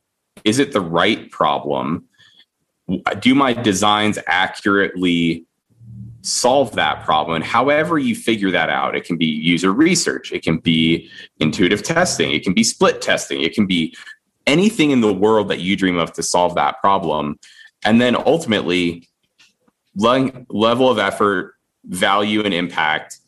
Is 0.44 0.60
it 0.60 0.72
the 0.72 0.82
right 0.82 1.30
problem? 1.32 2.06
Do 3.20 3.34
my 3.34 3.54
designs 3.54 4.20
accurately 4.28 5.46
solve 6.22 6.74
that 6.76 7.04
problem? 7.04 7.36
And 7.36 7.44
however 7.44 7.98
you 7.98 8.16
figure 8.16 8.52
that 8.52 8.70
out, 8.70 8.96
it 8.96 9.06
can 9.06 9.18
be 9.18 9.26
user 9.26 9.72
research, 9.72 10.32
it 10.32 10.44
can 10.44 10.58
be 10.58 11.10
intuitive 11.40 11.84
testing, 11.84 12.32
it 12.32 12.44
can 12.44 12.54
be 12.54 12.64
split 12.64 13.02
testing, 13.02 13.42
it 13.42 13.54
can 13.54 13.66
be 13.66 13.96
anything 14.46 14.92
in 14.92 15.02
the 15.02 15.14
world 15.14 15.48
that 15.50 15.60
you 15.60 15.76
dream 15.76 15.98
of 15.98 16.14
to 16.14 16.24
solve 16.24 16.56
that 16.56 16.80
problem. 16.80 17.40
And 17.84 18.00
then 18.00 18.16
ultimately, 18.16 19.08
level 19.96 20.90
of 20.90 21.00
effort, 21.00 21.56
value, 21.86 22.44
and 22.44 22.54
impact 22.54 23.21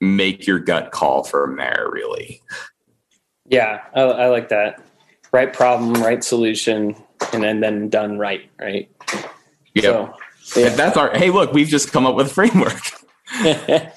make 0.00 0.46
your 0.46 0.58
gut 0.58 0.92
call 0.92 1.24
from 1.24 1.56
there 1.56 1.88
really. 1.90 2.42
Yeah 3.48 3.82
I, 3.94 4.00
I, 4.00 4.28
like 4.28 4.48
that. 4.50 4.82
Right 5.32 5.52
problem 5.52 5.94
right 6.02 6.22
solution 6.22 6.96
and 7.32 7.42
then 7.42 7.60
then 7.60 7.88
done 7.88 8.18
right 8.18 8.50
right? 8.60 8.90
Yeah 9.74 10.12
so, 10.42 10.60
yeah. 10.60 10.68
that's 10.70 10.96
our 10.96 11.16
hey 11.16 11.30
look 11.30 11.52
we've 11.52 11.68
just 11.68 11.92
come 11.92 12.06
up 12.06 12.14
with 12.14 12.28
a 12.28 12.30
framework. 12.30 12.80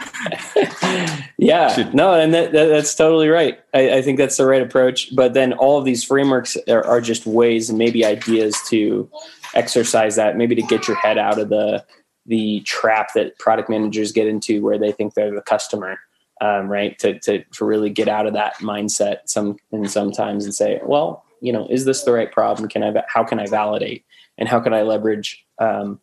Yeah 1.42 1.74
Should, 1.74 1.94
no 1.94 2.14
and 2.14 2.34
that, 2.34 2.52
that, 2.52 2.66
that's 2.66 2.94
totally 2.94 3.30
right. 3.30 3.60
I, 3.74 3.98
I, 3.98 4.02
think 4.02 4.18
that's 4.18 4.36
the 4.36 4.46
right 4.46 4.62
approach 4.62 5.16
but 5.16 5.34
then 5.34 5.54
all 5.54 5.78
of 5.78 5.86
these 5.86 6.04
frameworks 6.04 6.58
are, 6.68 6.84
are 6.86 7.00
just 7.00 7.26
ways 7.26 7.70
and 7.70 7.78
maybe 7.78 8.04
ideas 8.04 8.58
to 8.68 9.10
exercise 9.54 10.18
that 10.18 10.36
maybe 10.36 10.54
to 10.56 10.62
get 10.62 10.88
your 10.88 10.98
head 10.98 11.18
out 11.18 11.40
of 11.40 11.48
the 11.48 11.86
the 12.30 12.62
trap 12.62 13.10
that 13.16 13.38
product 13.38 13.70
managers 13.70 14.14
get 14.14 14.28
into 14.28 14.64
where 14.64 14.78
they 14.78 14.94
think 14.94 15.14
they're 15.14 15.36
the 15.36 15.42
customer 15.42 16.00
um, 16.42 16.70
right? 16.70 16.98
To, 17.00 17.20
to, 17.20 17.44
to 17.44 17.66
really 17.66 17.90
get 17.90 18.08
out 18.08 18.26
of 18.26 18.34
that 18.34 18.56
mindset 18.56 19.18
some 19.26 19.58
and 19.72 19.90
sometimes 19.90 20.46
and 20.46 20.54
say 20.54 20.80
well 20.86 21.26
you 21.42 21.54
know 21.54 21.68
is 21.70 21.86
this 21.86 22.04
the 22.04 22.14
right 22.14 22.32
problem? 22.32 22.70
Can 22.70 22.84
i 22.84 23.04
how 23.08 23.24
can 23.24 23.40
i 23.40 23.46
validate? 23.46 24.06
And 24.38 24.48
how 24.48 24.60
can 24.60 24.74
i 24.74 24.82
leverage 24.82 25.46
um, 25.60 26.00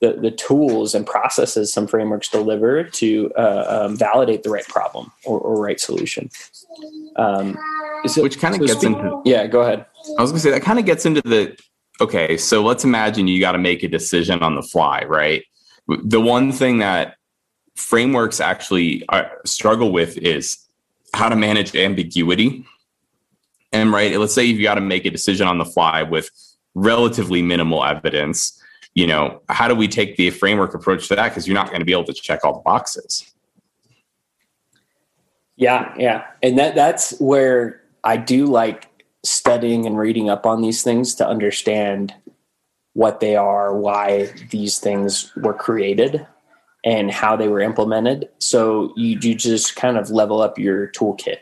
the, 0.00 0.14
the 0.14 0.30
tools 0.30 0.94
and 0.94 1.06
processes 1.06 1.72
some 1.72 1.86
frameworks 1.86 2.28
deliver 2.28 2.84
to 2.84 3.30
uh, 3.36 3.84
um, 3.86 3.96
validate 3.96 4.42
the 4.42 4.50
right 4.50 4.66
problem 4.68 5.12
or, 5.24 5.38
or 5.38 5.60
right 5.62 5.80
solution? 5.80 6.30
Um, 7.16 7.56
it, 8.04 8.16
which 8.22 8.38
kind 8.38 8.54
of 8.54 8.60
so 8.62 8.66
gets 8.66 8.80
speak, 8.80 8.96
into 8.96 9.22
yeah 9.24 9.46
go 9.46 9.62
ahead. 9.62 9.86
I 10.18 10.22
was 10.22 10.30
going 10.30 10.38
to 10.38 10.40
say 10.40 10.50
that 10.50 10.62
kind 10.62 10.78
of 10.78 10.84
gets 10.84 11.06
into 11.06 11.22
the 11.22 11.58
okay, 12.00 12.36
so 12.36 12.62
let's 12.62 12.84
imagine 12.84 13.28
you 13.28 13.40
got 13.40 13.52
to 13.52 13.58
make 13.58 13.82
a 13.82 13.88
decision 13.88 14.42
on 14.42 14.54
the 14.56 14.62
fly, 14.62 15.04
right? 15.04 15.44
The 15.86 16.20
one 16.20 16.52
thing 16.52 16.78
that 16.78 17.16
frameworks 17.76 18.40
actually 18.40 19.04
uh, 19.08 19.24
struggle 19.44 19.92
with 19.92 20.16
is 20.18 20.58
how 21.12 21.28
to 21.28 21.36
manage 21.36 21.74
ambiguity. 21.74 22.64
And 23.72 23.92
right, 23.92 24.18
let's 24.18 24.34
say 24.34 24.44
you've 24.44 24.62
got 24.62 24.74
to 24.76 24.80
make 24.80 25.04
a 25.04 25.10
decision 25.10 25.46
on 25.46 25.58
the 25.58 25.64
fly 25.64 26.02
with 26.02 26.30
relatively 26.74 27.42
minimal 27.42 27.84
evidence. 27.84 28.60
You 28.94 29.08
know, 29.08 29.42
how 29.48 29.66
do 29.66 29.74
we 29.74 29.88
take 29.88 30.16
the 30.16 30.30
framework 30.30 30.74
approach 30.74 31.08
to 31.08 31.16
that? 31.16 31.28
Because 31.30 31.48
you're 31.48 31.54
not 31.54 31.68
going 31.68 31.80
to 31.80 31.84
be 31.84 31.92
able 31.92 32.04
to 32.04 32.12
check 32.12 32.44
all 32.44 32.54
the 32.54 32.62
boxes. 32.62 33.32
Yeah, 35.56 35.92
yeah. 35.98 36.26
And 36.42 36.58
that 36.58 36.74
that's 36.74 37.18
where 37.18 37.82
I 38.02 38.16
do 38.16 38.46
like 38.46 38.88
studying 39.24 39.86
and 39.86 39.98
reading 39.98 40.28
up 40.28 40.46
on 40.46 40.62
these 40.62 40.82
things 40.82 41.14
to 41.16 41.26
understand 41.26 42.14
what 42.94 43.20
they 43.20 43.36
are, 43.36 43.76
why 43.76 44.32
these 44.50 44.78
things 44.78 45.30
were 45.36 45.54
created, 45.54 46.26
and 46.84 47.10
how 47.10 47.34
they 47.34 47.48
were 47.48 47.60
implemented. 47.60 48.28
So 48.38 48.92
you, 48.96 49.18
you 49.20 49.34
just 49.34 49.74
kind 49.74 49.96
of 49.96 50.10
level 50.10 50.42
up 50.42 50.58
your 50.58 50.88
toolkit, 50.88 51.38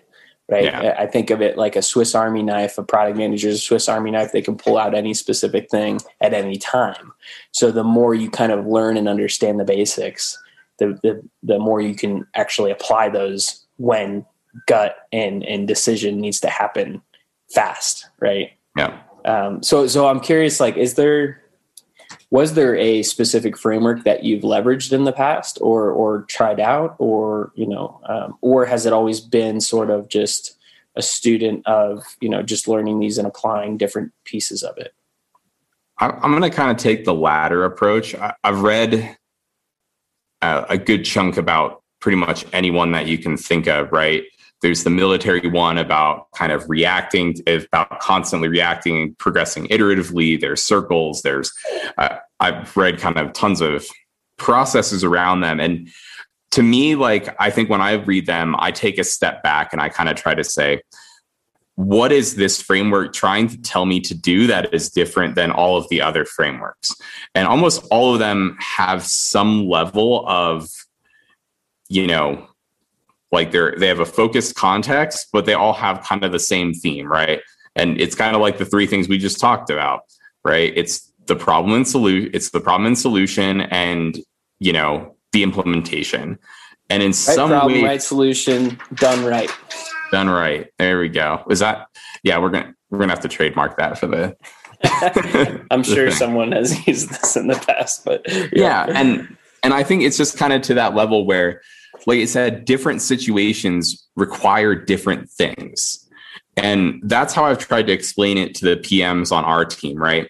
right? 0.48 0.64
Yeah. 0.64 0.94
I 0.98 1.06
think 1.06 1.30
of 1.30 1.42
it 1.42 1.58
like 1.58 1.74
a 1.74 1.82
Swiss 1.82 2.14
Army 2.14 2.42
knife. 2.42 2.78
A 2.78 2.82
product 2.82 3.18
manager 3.18 3.48
is 3.48 3.56
a 3.56 3.60
Swiss 3.60 3.88
Army 3.88 4.12
knife. 4.12 4.32
They 4.32 4.40
can 4.40 4.56
pull 4.56 4.78
out 4.78 4.94
any 4.94 5.14
specific 5.14 5.68
thing 5.68 6.00
at 6.20 6.32
any 6.32 6.56
time. 6.56 7.12
So 7.50 7.70
the 7.70 7.84
more 7.84 8.14
you 8.14 8.30
kind 8.30 8.52
of 8.52 8.66
learn 8.66 8.96
and 8.96 9.08
understand 9.08 9.58
the 9.58 9.64
basics, 9.64 10.40
the, 10.78 10.98
the, 11.02 11.22
the 11.42 11.58
more 11.58 11.80
you 11.80 11.94
can 11.94 12.26
actually 12.34 12.70
apply 12.70 13.08
those 13.08 13.66
when 13.76 14.24
gut 14.66 14.94
and, 15.12 15.44
and 15.44 15.66
decision 15.66 16.20
needs 16.20 16.38
to 16.40 16.48
happen 16.48 17.02
fast, 17.50 18.08
right? 18.20 18.52
Yeah. 18.76 19.00
Um, 19.24 19.62
so, 19.62 19.86
so 19.86 20.06
I'm 20.08 20.20
curious, 20.20 20.60
like, 20.60 20.76
is 20.76 20.94
there, 20.94 21.41
was 22.32 22.54
there 22.54 22.74
a 22.76 23.02
specific 23.02 23.58
framework 23.58 24.04
that 24.04 24.24
you've 24.24 24.42
leveraged 24.42 24.90
in 24.90 25.04
the 25.04 25.12
past 25.12 25.58
or, 25.60 25.90
or 25.90 26.22
tried 26.22 26.58
out 26.58 26.96
or, 26.98 27.52
you 27.54 27.66
know, 27.66 28.00
um, 28.06 28.38
or 28.40 28.64
has 28.64 28.86
it 28.86 28.92
always 28.94 29.20
been 29.20 29.60
sort 29.60 29.90
of 29.90 30.08
just 30.08 30.56
a 30.96 31.02
student 31.02 31.66
of, 31.66 32.02
you 32.22 32.30
know, 32.30 32.42
just 32.42 32.66
learning 32.66 33.00
these 33.00 33.18
and 33.18 33.28
applying 33.28 33.76
different 33.76 34.12
pieces 34.24 34.62
of 34.62 34.78
it? 34.78 34.94
I'm 35.98 36.30
going 36.30 36.40
to 36.40 36.48
kind 36.48 36.70
of 36.70 36.78
take 36.78 37.04
the 37.04 37.12
latter 37.12 37.66
approach. 37.66 38.14
I've 38.42 38.62
read 38.62 39.14
a 40.40 40.78
good 40.78 41.04
chunk 41.04 41.36
about 41.36 41.82
pretty 42.00 42.16
much 42.16 42.46
anyone 42.54 42.92
that 42.92 43.06
you 43.06 43.18
can 43.18 43.36
think 43.36 43.66
of, 43.66 43.92
right? 43.92 44.24
There's 44.62 44.84
the 44.84 44.90
military 44.90 45.46
one 45.48 45.76
about 45.76 46.30
kind 46.32 46.52
of 46.52 46.68
reacting, 46.70 47.36
about 47.46 48.00
constantly 48.00 48.48
reacting 48.48 49.14
progressing 49.16 49.66
iteratively. 49.66 50.40
There's 50.40 50.62
circles. 50.62 51.22
There's, 51.22 51.52
uh, 51.98 52.18
I've 52.40 52.76
read 52.76 52.98
kind 52.98 53.18
of 53.18 53.32
tons 53.32 53.60
of 53.60 53.84
processes 54.36 55.04
around 55.04 55.40
them. 55.40 55.60
And 55.60 55.88
to 56.52 56.62
me, 56.62 56.94
like, 56.94 57.34
I 57.40 57.50
think 57.50 57.70
when 57.70 57.80
I 57.80 57.92
read 57.92 58.26
them, 58.26 58.54
I 58.58 58.70
take 58.70 58.98
a 58.98 59.04
step 59.04 59.42
back 59.42 59.72
and 59.72 59.82
I 59.82 59.88
kind 59.88 60.08
of 60.08 60.16
try 60.16 60.34
to 60.34 60.44
say, 60.44 60.82
what 61.76 62.12
is 62.12 62.36
this 62.36 62.60
framework 62.60 63.14
trying 63.14 63.48
to 63.48 63.60
tell 63.62 63.86
me 63.86 63.98
to 64.00 64.14
do 64.14 64.46
that 64.46 64.74
is 64.74 64.90
different 64.90 65.34
than 65.34 65.50
all 65.50 65.76
of 65.76 65.88
the 65.88 66.02
other 66.02 66.24
frameworks? 66.24 66.94
And 67.34 67.48
almost 67.48 67.84
all 67.90 68.12
of 68.12 68.18
them 68.18 68.58
have 68.60 69.04
some 69.04 69.66
level 69.66 70.28
of, 70.28 70.68
you 71.88 72.06
know, 72.06 72.46
like 73.32 73.50
they're 73.50 73.74
they 73.78 73.88
have 73.88 74.00
a 74.00 74.06
focused 74.06 74.54
context 74.54 75.28
but 75.32 75.46
they 75.46 75.54
all 75.54 75.72
have 75.72 76.02
kind 76.02 76.24
of 76.24 76.32
the 76.32 76.38
same 76.38 76.72
theme 76.72 77.10
right? 77.10 77.40
And 77.74 78.00
it's 78.00 78.14
kind 78.14 78.36
of 78.36 78.42
like 78.42 78.58
the 78.58 78.66
three 78.66 78.86
things 78.86 79.08
we 79.08 79.18
just 79.18 79.40
talked 79.40 79.70
about 79.70 80.02
right? 80.44 80.72
It's 80.76 81.12
the 81.26 81.36
problem 81.36 81.74
and 81.74 81.88
solution 81.88 82.30
it's 82.34 82.50
the 82.50 82.60
problem 82.60 82.86
and 82.86 82.98
solution 82.98 83.62
and 83.62 84.18
you 84.58 84.72
know 84.72 85.16
the 85.32 85.42
implementation. 85.42 86.38
And 86.90 87.02
in 87.02 87.08
right 87.08 87.14
some 87.14 87.48
problem, 87.48 87.72
way 87.72 87.84
right 87.84 88.02
solution 88.02 88.78
done 88.94 89.24
right. 89.24 89.50
Done 90.10 90.28
right. 90.28 90.68
There 90.78 90.98
we 90.98 91.08
go. 91.08 91.42
Is 91.48 91.60
that 91.60 91.86
yeah 92.22 92.38
we're 92.38 92.50
gonna 92.50 92.74
we're 92.90 92.98
gonna 92.98 93.12
have 93.12 93.20
to 93.20 93.28
trademark 93.28 93.76
that 93.76 93.98
for 93.98 94.06
the 94.06 94.36
i'm 95.70 95.82
sure 95.82 96.10
someone 96.10 96.52
has 96.52 96.86
used 96.86 97.10
this 97.10 97.36
in 97.36 97.46
the 97.46 97.54
past 97.54 98.04
but 98.04 98.22
yeah. 98.28 98.46
yeah 98.52 98.86
and 98.88 99.36
and 99.62 99.74
i 99.74 99.82
think 99.82 100.02
it's 100.02 100.16
just 100.16 100.36
kind 100.36 100.52
of 100.52 100.62
to 100.62 100.74
that 100.74 100.94
level 100.94 101.26
where 101.26 101.62
like 102.06 102.20
I 102.20 102.24
said, 102.24 102.64
different 102.64 103.02
situations 103.02 104.06
require 104.16 104.74
different 104.74 105.30
things. 105.30 106.08
And 106.56 107.00
that's 107.04 107.32
how 107.32 107.44
I've 107.44 107.58
tried 107.58 107.86
to 107.86 107.92
explain 107.92 108.36
it 108.38 108.54
to 108.56 108.64
the 108.64 108.76
PMs 108.76 109.32
on 109.32 109.44
our 109.44 109.64
team, 109.64 109.96
right? 109.96 110.28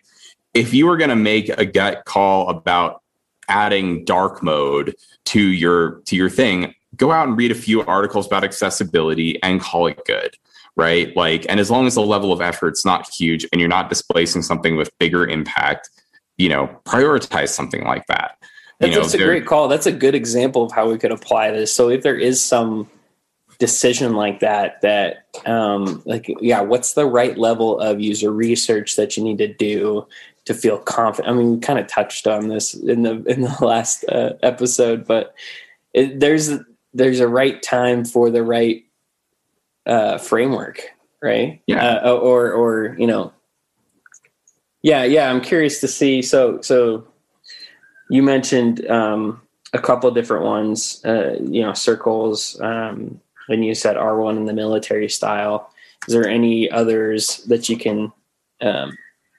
If 0.55 0.75
you 0.75 0.87
were 0.87 0.97
going 0.97 1.11
to 1.11 1.17
make 1.17 1.49
a 1.49 1.64
gut 1.64 2.05
call 2.05 2.49
about 2.49 3.02
adding 3.49 4.05
dark 4.05 4.43
mode 4.43 4.95
to 5.26 5.41
your 5.41 6.00
to 6.07 6.17
your 6.17 6.31
thing, 6.31 6.75
go 6.97 7.11
out 7.11 7.26
and 7.26 7.37
read 7.37 7.50
a 7.50 7.57
few 7.57 7.83
articles 7.83 8.26
about 8.26 8.45
accessibility 8.45 9.43
and 9.43 9.61
call 9.61 9.87
it 9.87 9.99
good, 10.07 10.37
right? 10.76 11.14
Like 11.17 11.47
and 11.49 11.59
as 11.59 11.71
long 11.71 11.87
as 11.87 11.95
the 11.95 12.02
level 12.02 12.33
of 12.33 12.41
effort's 12.41 12.85
not 12.85 13.09
huge 13.09 13.47
and 13.50 13.61
you're 13.61 13.69
not 13.69 13.88
displacing 13.88 14.43
something 14.43 14.76
with 14.76 14.97
bigger 14.99 15.26
impact, 15.26 15.91
you 16.37 16.49
know, 16.49 16.69
prioritize 16.85 17.49
something 17.49 17.85
like 17.85 18.07
that. 18.07 18.37
That's, 18.83 18.95
know, 18.95 19.03
that's 19.03 19.15
a 19.15 19.19
great 19.19 19.47
call. 19.47 19.69
That's 19.69 19.87
a 19.87 19.93
good 19.93 20.15
example 20.15 20.65
of 20.65 20.73
how 20.73 20.91
we 20.91 20.99
could 20.99 21.12
apply 21.12 21.53
this. 21.53 21.73
So 21.73 21.89
if 21.89 22.03
there 22.03 22.19
is 22.19 22.43
some 22.43 22.91
decision 23.59 24.15
like 24.15 24.41
that, 24.41 24.81
that 24.81 25.29
um, 25.47 26.03
like 26.05 26.27
yeah, 26.41 26.61
what's 26.61 26.95
the 26.95 27.07
right 27.07 27.39
level 27.39 27.79
of 27.79 28.01
user 28.01 28.33
research 28.33 28.97
that 28.97 29.17
you 29.17 29.23
need 29.23 29.39
to 29.39 29.53
do 29.53 30.07
to 30.47 30.55
feel 30.55 30.79
confident? 30.79 31.33
I 31.33 31.39
mean, 31.39 31.55
we 31.55 31.61
kind 31.61 31.79
of 31.79 31.87
touched 31.87 32.27
on 32.27 32.49
this 32.49 32.75
in 32.75 33.03
the 33.03 33.23
in 33.25 33.43
the 33.43 33.57
last 33.65 34.05
uh, 34.09 34.33
episode, 34.43 35.07
but 35.07 35.35
it, 35.95 36.19
there's 36.19 36.51
there's 36.93 37.21
a 37.21 37.29
right 37.29 37.62
time 37.62 38.05
for 38.05 38.31
the 38.31 38.43
right 38.43 38.85
uh, 39.87 40.19
framework, 40.19 40.83
right? 41.23 41.62
Yeah. 41.69 41.99
Uh, 41.99 42.15
or 42.15 42.51
or 42.51 42.97
you 42.99 43.07
know, 43.07 43.33
yeah, 44.83 45.05
yeah. 45.05 45.31
I'm 45.31 45.41
curious 45.41 45.81
to 45.83 45.89
see. 45.89 46.21
So 46.21 46.61
so 46.62 47.07
you 48.12 48.23
mentioned 48.23 48.87
um, 48.90 49.40
a 49.73 49.78
couple 49.78 50.11
different 50.11 50.45
ones, 50.45 51.02
uh, 51.07 51.35
you 51.40 51.62
know, 51.62 51.73
circles, 51.73 52.61
um, 52.61 53.19
and 53.49 53.64
you 53.64 53.75
said 53.75 53.97
R1 53.97 54.37
in 54.37 54.45
the 54.45 54.52
military 54.52 55.09
style. 55.09 55.73
Is 56.07 56.12
there 56.12 56.28
any 56.28 56.71
others 56.71 57.38
that 57.45 57.71
you 57.71 57.78
can 57.78 58.12
um, 58.61 58.95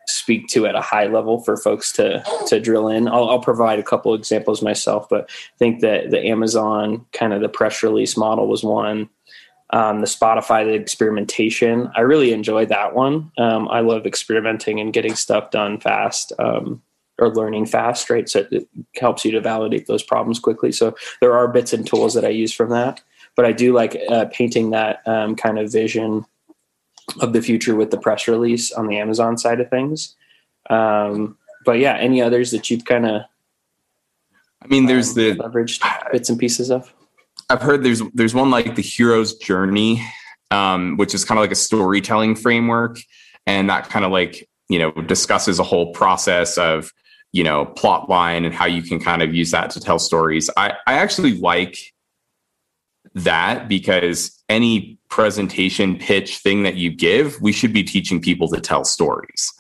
speak 0.08 0.48
to 0.48 0.66
at 0.66 0.74
a 0.74 0.82
high 0.82 1.06
level 1.06 1.40
for 1.44 1.56
folks 1.56 1.92
to 1.94 2.24
to 2.48 2.60
drill 2.60 2.88
in? 2.88 3.08
I'll, 3.08 3.30
I'll 3.30 3.40
provide 3.40 3.78
a 3.78 3.84
couple 3.84 4.16
examples 4.16 4.64
myself, 4.64 5.08
but 5.08 5.30
I 5.30 5.58
think 5.60 5.82
that 5.82 6.10
the 6.10 6.26
Amazon 6.26 7.06
kind 7.14 7.32
of 7.32 7.42
the 7.42 7.50
press 7.50 7.84
release 7.84 8.18
model 8.18 8.48
was 8.48 8.64
one. 8.64 9.08
Um, 9.70 10.02
the 10.02 10.08
Spotify 10.08 10.66
the 10.66 10.74
experimentation, 10.74 11.92
I 11.96 12.02
really 12.02 12.34
enjoyed 12.34 12.70
that 12.70 12.96
one. 12.96 13.32
Um, 13.38 13.68
I 13.68 13.82
love 13.82 14.08
experimenting 14.08 14.80
and 14.80 14.92
getting 14.92 15.14
stuff 15.14 15.52
done 15.52 15.80
fast. 15.80 16.34
Um, 16.40 16.82
or 17.20 17.34
learning 17.34 17.66
fast, 17.66 18.10
right? 18.10 18.28
So 18.28 18.46
it 18.52 18.68
helps 18.96 19.24
you 19.24 19.32
to 19.32 19.42
validate 19.42 19.88
those 19.88 20.04
problems 20.04 20.40
quickly. 20.40 20.72
So 20.72 20.96
there 21.22 21.34
are 21.34 21.48
bits 21.48 21.74
and 21.74 21.86
tools 21.86 22.14
that 22.16 22.26
I 22.26 22.30
use 22.30 22.54
from 22.54 22.70
that, 22.72 23.02
but 23.36 23.46
I 23.46 23.52
do 23.52 23.74
like 23.74 23.98
uh, 24.10 24.26
painting 24.32 24.72
that 24.72 25.02
um, 25.08 25.36
kind 25.36 25.60
of 25.60 25.72
vision 25.72 26.26
of 27.22 27.34
the 27.34 27.42
future 27.42 27.76
with 27.76 27.92
the 27.92 27.98
press 27.98 28.28
release 28.28 28.72
on 28.72 28.88
the 28.88 28.98
Amazon 28.98 29.38
side 29.38 29.60
of 29.60 29.70
things. 29.70 30.16
Um, 30.70 31.38
but 31.66 31.80
yeah, 31.80 31.96
any 31.98 32.22
others 32.22 32.52
that 32.52 32.70
you've 32.70 32.86
kind 32.86 33.06
of, 33.06 33.22
I 34.62 34.68
mean, 34.68 34.86
there's 34.86 35.10
um, 35.10 35.16
the 35.16 35.36
leveraged 35.36 35.84
bits 36.12 36.30
and 36.30 36.40
pieces 36.40 36.72
of. 36.72 36.94
I've 37.50 37.62
heard 37.62 37.84
there's 37.84 38.02
there's 38.14 38.34
one 38.34 38.50
like 38.50 38.76
the 38.76 38.82
hero's 38.82 39.36
journey, 39.36 40.06
um, 40.52 40.98
which 40.98 41.14
is 41.14 41.26
kind 41.26 41.38
of 41.38 41.44
like 41.44 41.52
a 41.52 41.56
storytelling 41.56 42.36
framework, 42.36 43.00
and 43.46 43.70
that 43.70 43.90
kind 43.90 44.06
of 44.06 44.12
like 44.12 44.50
you 44.70 44.80
know 44.80 44.92
discusses 44.92 45.60
a 45.60 45.64
whole 45.64 45.92
process 45.94 46.58
of 46.58 46.94
you 47.34 47.44
know 47.44 47.66
plot 47.66 48.10
line 48.10 48.46
and 48.46 48.56
how 48.56 48.66
you 48.66 48.82
can 48.82 49.00
kind 49.00 49.22
of 49.22 49.36
use 49.36 49.52
that 49.52 49.70
to 49.72 49.80
tell 49.80 50.00
stories. 50.00 50.50
I 50.56 50.74
i 50.88 50.94
actually 50.94 51.38
like 51.40 51.78
that 53.16 53.68
because 53.68 54.42
any 54.50 54.98
presentation 55.10 55.98
pitch 55.98 56.38
thing 56.38 56.64
that 56.64 56.76
you 56.76 56.90
give 56.90 57.40
we 57.42 57.52
should 57.52 57.74
be 57.74 57.84
teaching 57.84 58.20
people 58.20 58.48
to 58.48 58.60
tell 58.60 58.84
stories 58.84 59.54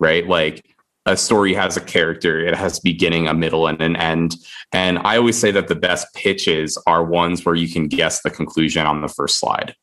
right? 0.00 0.26
Like 0.26 0.66
a 1.06 1.16
story 1.16 1.54
has 1.54 1.76
a 1.76 1.80
character 1.80 2.40
it 2.40 2.54
has 2.54 2.80
beginning 2.80 3.28
a 3.28 3.34
middle 3.34 3.66
and 3.66 3.80
an 3.80 3.96
end. 3.96 4.34
And 4.72 4.98
i 4.98 5.16
always 5.16 5.38
say 5.38 5.50
that 5.50 5.68
the 5.68 5.74
best 5.74 6.12
pitches 6.14 6.76
are 6.86 7.04
ones 7.04 7.44
where 7.44 7.54
you 7.54 7.68
can 7.72 7.86
guess 7.88 8.22
the 8.22 8.30
conclusion 8.30 8.86
on 8.86 9.00
the 9.00 9.08
first 9.08 9.38
slide. 9.38 9.74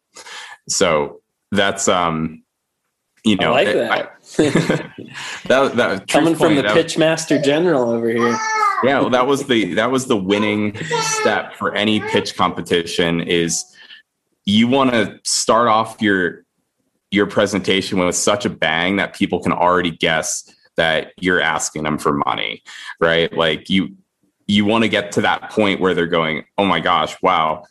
So 0.67 1.21
that's 1.51 1.87
um 1.87 2.43
you 3.23 3.35
know, 3.37 3.53
I 3.53 3.63
like 3.63 3.73
that. 3.73 3.91
I, 3.91 4.07
that, 5.47 5.75
that 5.75 6.07
coming 6.07 6.35
from 6.35 6.55
the 6.55 6.63
pitch 6.63 6.97
master 6.97 7.39
general 7.39 7.89
over 7.89 8.09
here. 8.09 8.37
Yeah, 8.83 8.99
well, 8.99 9.09
that 9.09 9.25
was 9.25 9.45
the 9.45 9.73
that 9.73 9.91
was 9.91 10.05
the 10.05 10.17
winning 10.17 10.77
step 11.01 11.55
for 11.55 11.73
any 11.73 11.99
pitch 11.99 12.35
competition. 12.35 13.21
Is 13.21 13.65
you 14.45 14.67
want 14.67 14.91
to 14.91 15.19
start 15.23 15.67
off 15.67 16.01
your 16.01 16.45
your 17.11 17.25
presentation 17.25 17.97
with 17.97 18.15
such 18.15 18.45
a 18.45 18.49
bang 18.49 18.97
that 18.97 19.15
people 19.15 19.41
can 19.41 19.51
already 19.51 19.91
guess 19.91 20.53
that 20.75 21.13
you're 21.19 21.41
asking 21.41 21.83
them 21.83 21.97
for 21.97 22.13
money, 22.25 22.61
right? 22.99 23.35
Like 23.35 23.69
you 23.69 23.95
you 24.45 24.63
want 24.63 24.83
to 24.83 24.89
get 24.89 25.11
to 25.13 25.21
that 25.21 25.49
point 25.49 25.81
where 25.81 25.93
they're 25.93 26.07
going, 26.07 26.45
"Oh 26.57 26.65
my 26.65 26.79
gosh, 26.79 27.15
wow. 27.21 27.63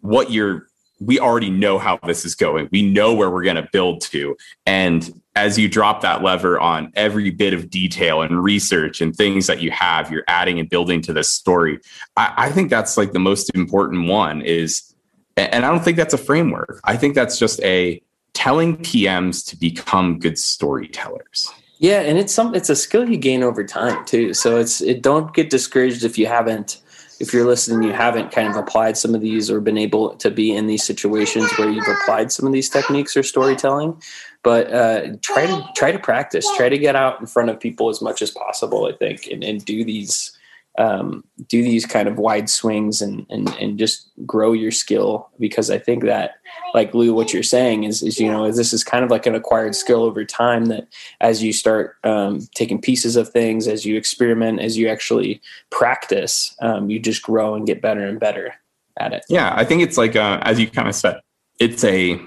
What 0.00 0.30
you're 0.30 0.66
we 1.06 1.18
already 1.18 1.50
know 1.50 1.78
how 1.78 1.98
this 2.06 2.24
is 2.24 2.34
going. 2.34 2.68
We 2.70 2.82
know 2.82 3.14
where 3.14 3.30
we're 3.30 3.42
going 3.42 3.56
to 3.56 3.68
build 3.72 4.00
to. 4.02 4.36
And 4.66 5.20
as 5.34 5.58
you 5.58 5.68
drop 5.68 6.02
that 6.02 6.22
lever 6.22 6.60
on 6.60 6.92
every 6.94 7.30
bit 7.30 7.54
of 7.54 7.70
detail 7.70 8.22
and 8.22 8.42
research 8.42 9.00
and 9.00 9.14
things 9.14 9.46
that 9.46 9.60
you 9.60 9.70
have, 9.70 10.10
you're 10.10 10.24
adding 10.28 10.58
and 10.58 10.68
building 10.68 11.00
to 11.02 11.12
this 11.12 11.28
story. 11.30 11.78
I, 12.16 12.32
I 12.36 12.50
think 12.50 12.70
that's 12.70 12.96
like 12.96 13.12
the 13.12 13.18
most 13.18 13.50
important 13.54 14.08
one 14.08 14.42
is, 14.42 14.94
and 15.36 15.64
I 15.64 15.70
don't 15.70 15.82
think 15.82 15.96
that's 15.96 16.14
a 16.14 16.18
framework. 16.18 16.80
I 16.84 16.96
think 16.96 17.14
that's 17.14 17.38
just 17.38 17.60
a 17.62 18.02
telling 18.34 18.76
PMs 18.78 19.46
to 19.46 19.56
become 19.56 20.18
good 20.18 20.38
storytellers. 20.38 21.50
Yeah, 21.78 22.00
and 22.00 22.16
it's 22.16 22.32
some 22.32 22.54
it's 22.54 22.70
a 22.70 22.76
skill 22.76 23.10
you 23.10 23.16
gain 23.16 23.42
over 23.42 23.64
time 23.64 24.04
too. 24.04 24.34
So 24.34 24.58
it's 24.58 24.80
it 24.80 25.02
don't 25.02 25.34
get 25.34 25.50
discouraged 25.50 26.04
if 26.04 26.16
you 26.16 26.26
haven't 26.26 26.80
if 27.22 27.32
you're 27.32 27.46
listening 27.46 27.82
you 27.82 27.94
haven't 27.94 28.32
kind 28.32 28.48
of 28.48 28.56
applied 28.56 28.96
some 28.98 29.14
of 29.14 29.20
these 29.20 29.50
or 29.50 29.60
been 29.60 29.78
able 29.78 30.14
to 30.16 30.30
be 30.30 30.54
in 30.54 30.66
these 30.66 30.84
situations 30.84 31.50
where 31.56 31.70
you've 31.70 31.88
applied 31.88 32.30
some 32.30 32.46
of 32.46 32.52
these 32.52 32.68
techniques 32.68 33.16
or 33.16 33.22
storytelling 33.22 33.96
but 34.42 34.70
uh, 34.72 35.16
try 35.22 35.46
to 35.46 35.64
try 35.76 35.92
to 35.92 36.00
practice. 36.00 36.44
Try 36.56 36.68
to 36.68 36.76
get 36.76 36.96
out 36.96 37.20
in 37.20 37.26
front 37.26 37.48
of 37.48 37.60
people 37.60 37.88
as 37.88 38.02
much 38.02 38.20
as 38.20 38.30
possible 38.30 38.86
i 38.86 38.92
think 38.92 39.26
and, 39.28 39.42
and 39.42 39.64
do 39.64 39.84
these 39.84 40.36
um, 40.78 41.22
do 41.48 41.62
these 41.62 41.84
kind 41.84 42.08
of 42.08 42.18
wide 42.18 42.48
swings 42.48 43.02
and, 43.02 43.26
and 43.28 43.48
and 43.60 43.78
just 43.78 44.10
grow 44.24 44.52
your 44.52 44.70
skill 44.70 45.28
because 45.38 45.70
I 45.70 45.78
think 45.78 46.04
that 46.04 46.36
like 46.72 46.94
Lou, 46.94 47.12
what 47.12 47.32
you're 47.32 47.42
saying 47.42 47.84
is 47.84 48.02
is 48.02 48.18
you 48.18 48.30
know 48.30 48.50
this 48.50 48.72
is 48.72 48.82
kind 48.82 49.04
of 49.04 49.10
like 49.10 49.26
an 49.26 49.34
acquired 49.34 49.74
skill 49.74 50.02
over 50.02 50.24
time 50.24 50.66
that 50.66 50.88
as 51.20 51.42
you 51.42 51.52
start 51.52 51.96
um, 52.04 52.40
taking 52.54 52.80
pieces 52.80 53.16
of 53.16 53.28
things 53.28 53.68
as 53.68 53.84
you 53.84 53.96
experiment 53.96 54.60
as 54.60 54.78
you 54.78 54.88
actually 54.88 55.42
practice 55.70 56.56
um, 56.62 56.88
you 56.88 56.98
just 56.98 57.22
grow 57.22 57.54
and 57.54 57.66
get 57.66 57.82
better 57.82 58.06
and 58.06 58.18
better 58.18 58.54
at 58.98 59.12
it. 59.12 59.24
Yeah, 59.28 59.52
I 59.54 59.64
think 59.64 59.82
it's 59.82 59.98
like 59.98 60.16
uh, 60.16 60.38
as 60.42 60.58
you 60.58 60.70
kind 60.70 60.88
of 60.88 60.94
said, 60.94 61.20
it's 61.58 61.84
a 61.84 62.20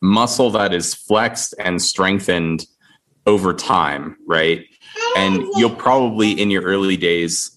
muscle 0.00 0.50
that 0.50 0.72
is 0.72 0.94
flexed 0.94 1.54
and 1.58 1.80
strengthened 1.80 2.66
over 3.26 3.54
time, 3.54 4.16
right? 4.26 4.64
And 5.14 5.42
you'll 5.56 5.74
probably 5.74 6.32
in 6.32 6.50
your 6.50 6.62
early 6.62 6.96
days 6.96 7.54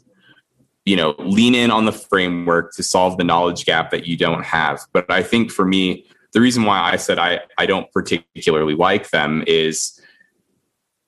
you 0.87 0.95
know 0.95 1.13
lean 1.19 1.53
in 1.53 1.69
on 1.69 1.85
the 1.85 1.91
framework 1.91 2.73
to 2.73 2.81
solve 2.81 3.17
the 3.17 3.23
knowledge 3.23 3.65
gap 3.65 3.91
that 3.91 4.07
you 4.07 4.17
don't 4.17 4.43
have. 4.43 4.81
But 4.93 5.11
i 5.11 5.21
think 5.21 5.51
for 5.51 5.65
me 5.65 6.05
the 6.33 6.41
reason 6.41 6.63
why 6.63 6.79
i 6.79 6.95
said 6.95 7.19
i 7.19 7.39
i 7.57 7.65
don't 7.65 7.91
particularly 7.91 8.75
like 8.75 9.09
them 9.09 9.43
is 9.47 9.99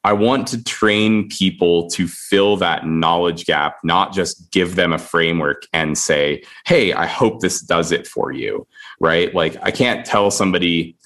i 0.04 0.14
want 0.14 0.48
to 0.48 0.64
train 0.64 1.30
people 1.30 1.90
to 1.92 2.08
fill 2.08 2.58
that 2.58 2.88
knowledge 2.88 3.46
gap 3.46 3.78
not 3.84 4.14
just 4.14 4.52
give 4.52 4.76
them 4.76 4.92
a 4.92 4.98
framework 4.98 5.68
and 5.74 5.98
say 5.98 6.44
hey 6.66 6.94
i 6.94 7.06
hope 7.06 7.42
this 7.42 7.62
does 7.62 7.92
it 7.92 8.08
for 8.08 8.32
you 8.32 8.66
right? 9.00 9.34
Like 9.34 9.56
i 9.62 9.72
can't 9.72 10.06
tell 10.06 10.32
somebody 10.32 10.98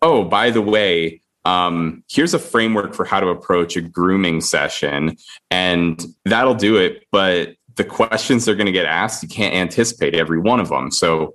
oh 0.00 0.24
by 0.24 0.50
the 0.50 0.62
way 0.62 1.22
um, 1.46 2.02
here's 2.10 2.34
a 2.34 2.40
framework 2.40 2.92
for 2.92 3.04
how 3.04 3.20
to 3.20 3.28
approach 3.28 3.76
a 3.76 3.80
grooming 3.80 4.40
session, 4.40 5.16
and 5.48 6.04
that'll 6.24 6.56
do 6.56 6.76
it. 6.76 7.06
But 7.12 7.54
the 7.76 7.84
questions 7.84 8.44
they're 8.44 8.56
going 8.56 8.66
to 8.66 8.72
get 8.72 8.84
asked, 8.84 9.22
you 9.22 9.28
can't 9.28 9.54
anticipate 9.54 10.16
every 10.16 10.40
one 10.40 10.58
of 10.58 10.70
them. 10.70 10.90
So, 10.90 11.34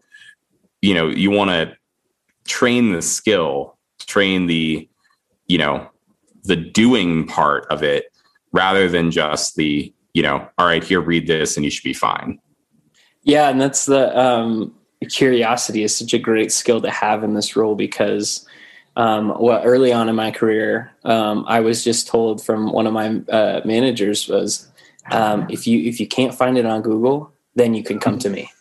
you 0.82 0.94
know, 0.94 1.08
you 1.08 1.32
want 1.32 1.51
to 1.51 1.77
train 2.46 2.91
the 2.91 3.01
skill, 3.01 3.77
train 4.00 4.48
the, 4.48 4.89
you 5.48 5.58
know, 5.58 5.89
the 6.44 6.58
doing 6.58 7.25
part 7.25 7.66
of 7.70 7.81
it 7.81 8.12
rather 8.51 8.90
than 8.90 9.12
just 9.12 9.55
the, 9.55 9.94
you 10.14 10.24
know, 10.24 10.46
all 10.57 10.66
right, 10.66 10.83
here, 10.83 11.00
read 11.00 11.25
this 11.25 11.55
and 11.55 11.64
you 11.64 11.72
should 11.72 11.85
be 11.85 11.94
fine. 11.94 12.38
Yeah. 13.24 13.48
And 13.48 13.62
that's 13.62 13.85
the 13.85 14.20
um, 14.20 14.75
curiosity 15.09 15.83
is 15.83 15.96
such 15.96 16.14
a 16.14 16.20
great 16.20 16.51
skill 16.51 16.81
to 16.81 16.92
have 16.92 17.24
in 17.24 17.33
this 17.33 17.55
role 17.55 17.75
because 17.75 18.46
um, 18.96 19.36
well, 19.40 19.62
early 19.64 19.94
on 19.94 20.10
in 20.10 20.16
my 20.16 20.32
career, 20.32 20.92
um, 21.04 21.46
I 21.48 21.62
was 21.62 21.84
just 21.84 22.08
told 22.08 22.44
from 22.44 22.72
one 22.72 22.88
of 22.88 22.94
my 22.94 23.22
uh, 23.30 23.62
managers 23.64 24.27
was, 24.27 24.68
um, 25.12 25.48
if 25.50 25.66
you 25.66 25.80
if 25.80 26.00
you 26.00 26.08
can't 26.08 26.34
find 26.34 26.58
it 26.58 26.66
on 26.66 26.82
Google, 26.82 27.32
then 27.56 27.74
you 27.74 27.84
can 27.84 28.00
come 28.00 28.20
to 28.20 28.30
me. 28.30 28.51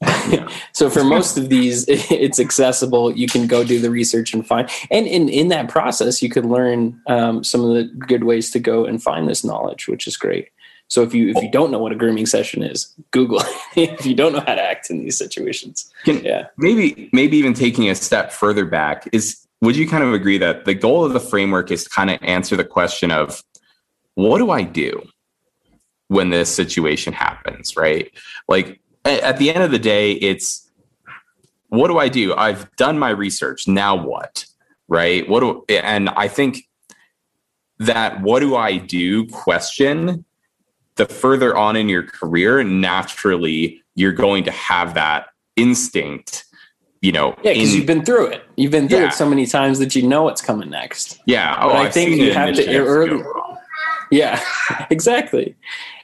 so 0.72 0.88
for 0.88 1.02
most 1.02 1.36
of 1.36 1.48
these, 1.48 1.84
it's 1.88 2.38
accessible. 2.38 3.16
You 3.16 3.26
can 3.26 3.46
go 3.46 3.64
do 3.64 3.80
the 3.80 3.90
research 3.90 4.32
and 4.32 4.46
find, 4.46 4.68
and 4.90 5.06
in 5.06 5.28
in 5.28 5.48
that 5.48 5.68
process, 5.68 6.22
you 6.22 6.28
could 6.28 6.44
learn 6.44 7.00
um, 7.06 7.42
some 7.42 7.64
of 7.64 7.74
the 7.74 7.84
good 7.84 8.24
ways 8.24 8.50
to 8.52 8.58
go 8.58 8.84
and 8.84 9.02
find 9.02 9.28
this 9.28 9.44
knowledge, 9.44 9.88
which 9.88 10.06
is 10.06 10.16
great. 10.16 10.48
So 10.88 11.02
if 11.02 11.14
you 11.14 11.30
if 11.30 11.42
you 11.42 11.50
don't 11.50 11.70
know 11.70 11.78
what 11.78 11.92
a 11.92 11.96
grooming 11.96 12.26
session 12.26 12.62
is, 12.62 12.94
Google. 13.10 13.42
if 13.76 14.06
you 14.06 14.14
don't 14.14 14.32
know 14.32 14.40
how 14.40 14.54
to 14.54 14.62
act 14.62 14.90
in 14.90 14.98
these 14.98 15.18
situations, 15.18 15.90
yeah, 16.06 16.46
maybe 16.56 17.10
maybe 17.12 17.36
even 17.36 17.54
taking 17.54 17.90
a 17.90 17.94
step 17.94 18.32
further 18.32 18.64
back 18.64 19.08
is 19.12 19.47
would 19.60 19.76
you 19.76 19.88
kind 19.88 20.04
of 20.04 20.12
agree 20.12 20.38
that 20.38 20.64
the 20.64 20.74
goal 20.74 21.04
of 21.04 21.12
the 21.12 21.20
framework 21.20 21.70
is 21.70 21.84
to 21.84 21.90
kind 21.90 22.10
of 22.10 22.18
answer 22.22 22.56
the 22.56 22.64
question 22.64 23.10
of 23.10 23.42
what 24.14 24.38
do 24.38 24.50
I 24.50 24.62
do 24.62 25.02
when 26.08 26.30
this 26.30 26.54
situation 26.54 27.12
happens, 27.12 27.76
right? 27.76 28.10
Like 28.48 28.80
at 29.04 29.38
the 29.38 29.52
end 29.52 29.62
of 29.62 29.70
the 29.70 29.78
day, 29.78 30.12
it's 30.12 30.70
what 31.68 31.88
do 31.88 31.98
I 31.98 32.08
do? 32.08 32.34
I've 32.34 32.74
done 32.76 32.98
my 32.98 33.10
research. 33.10 33.68
Now 33.68 33.94
what? 33.94 34.46
Right? 34.88 35.28
What 35.28 35.40
do 35.40 35.64
and 35.68 36.08
I 36.10 36.28
think 36.28 36.68
that 37.78 38.22
what 38.22 38.40
do 38.40 38.56
I 38.56 38.78
do 38.78 39.26
question 39.26 40.24
the 40.96 41.06
further 41.06 41.56
on 41.56 41.76
in 41.76 41.88
your 41.88 42.02
career, 42.02 42.62
naturally 42.64 43.82
you're 43.94 44.12
going 44.12 44.44
to 44.44 44.50
have 44.50 44.94
that 44.94 45.28
instinct 45.56 46.44
you 47.00 47.12
know, 47.12 47.36
yeah, 47.42 47.52
because 47.52 47.74
you've 47.74 47.86
been 47.86 48.04
through 48.04 48.26
it. 48.26 48.42
You've 48.56 48.72
been 48.72 48.88
through 48.88 49.00
yeah. 49.00 49.08
it 49.08 49.14
so 49.14 49.28
many 49.28 49.46
times 49.46 49.78
that 49.78 49.94
you 49.94 50.06
know 50.06 50.24
what's 50.24 50.42
coming 50.42 50.70
next. 50.70 51.20
Yeah, 51.26 51.56
oh, 51.60 51.70
I 51.70 51.90
think 51.90 52.16
you 52.16 52.32
have 52.32 52.54
to 52.54 52.76
early. 52.76 53.22
Yeah, 54.10 54.42
exactly. 54.90 55.54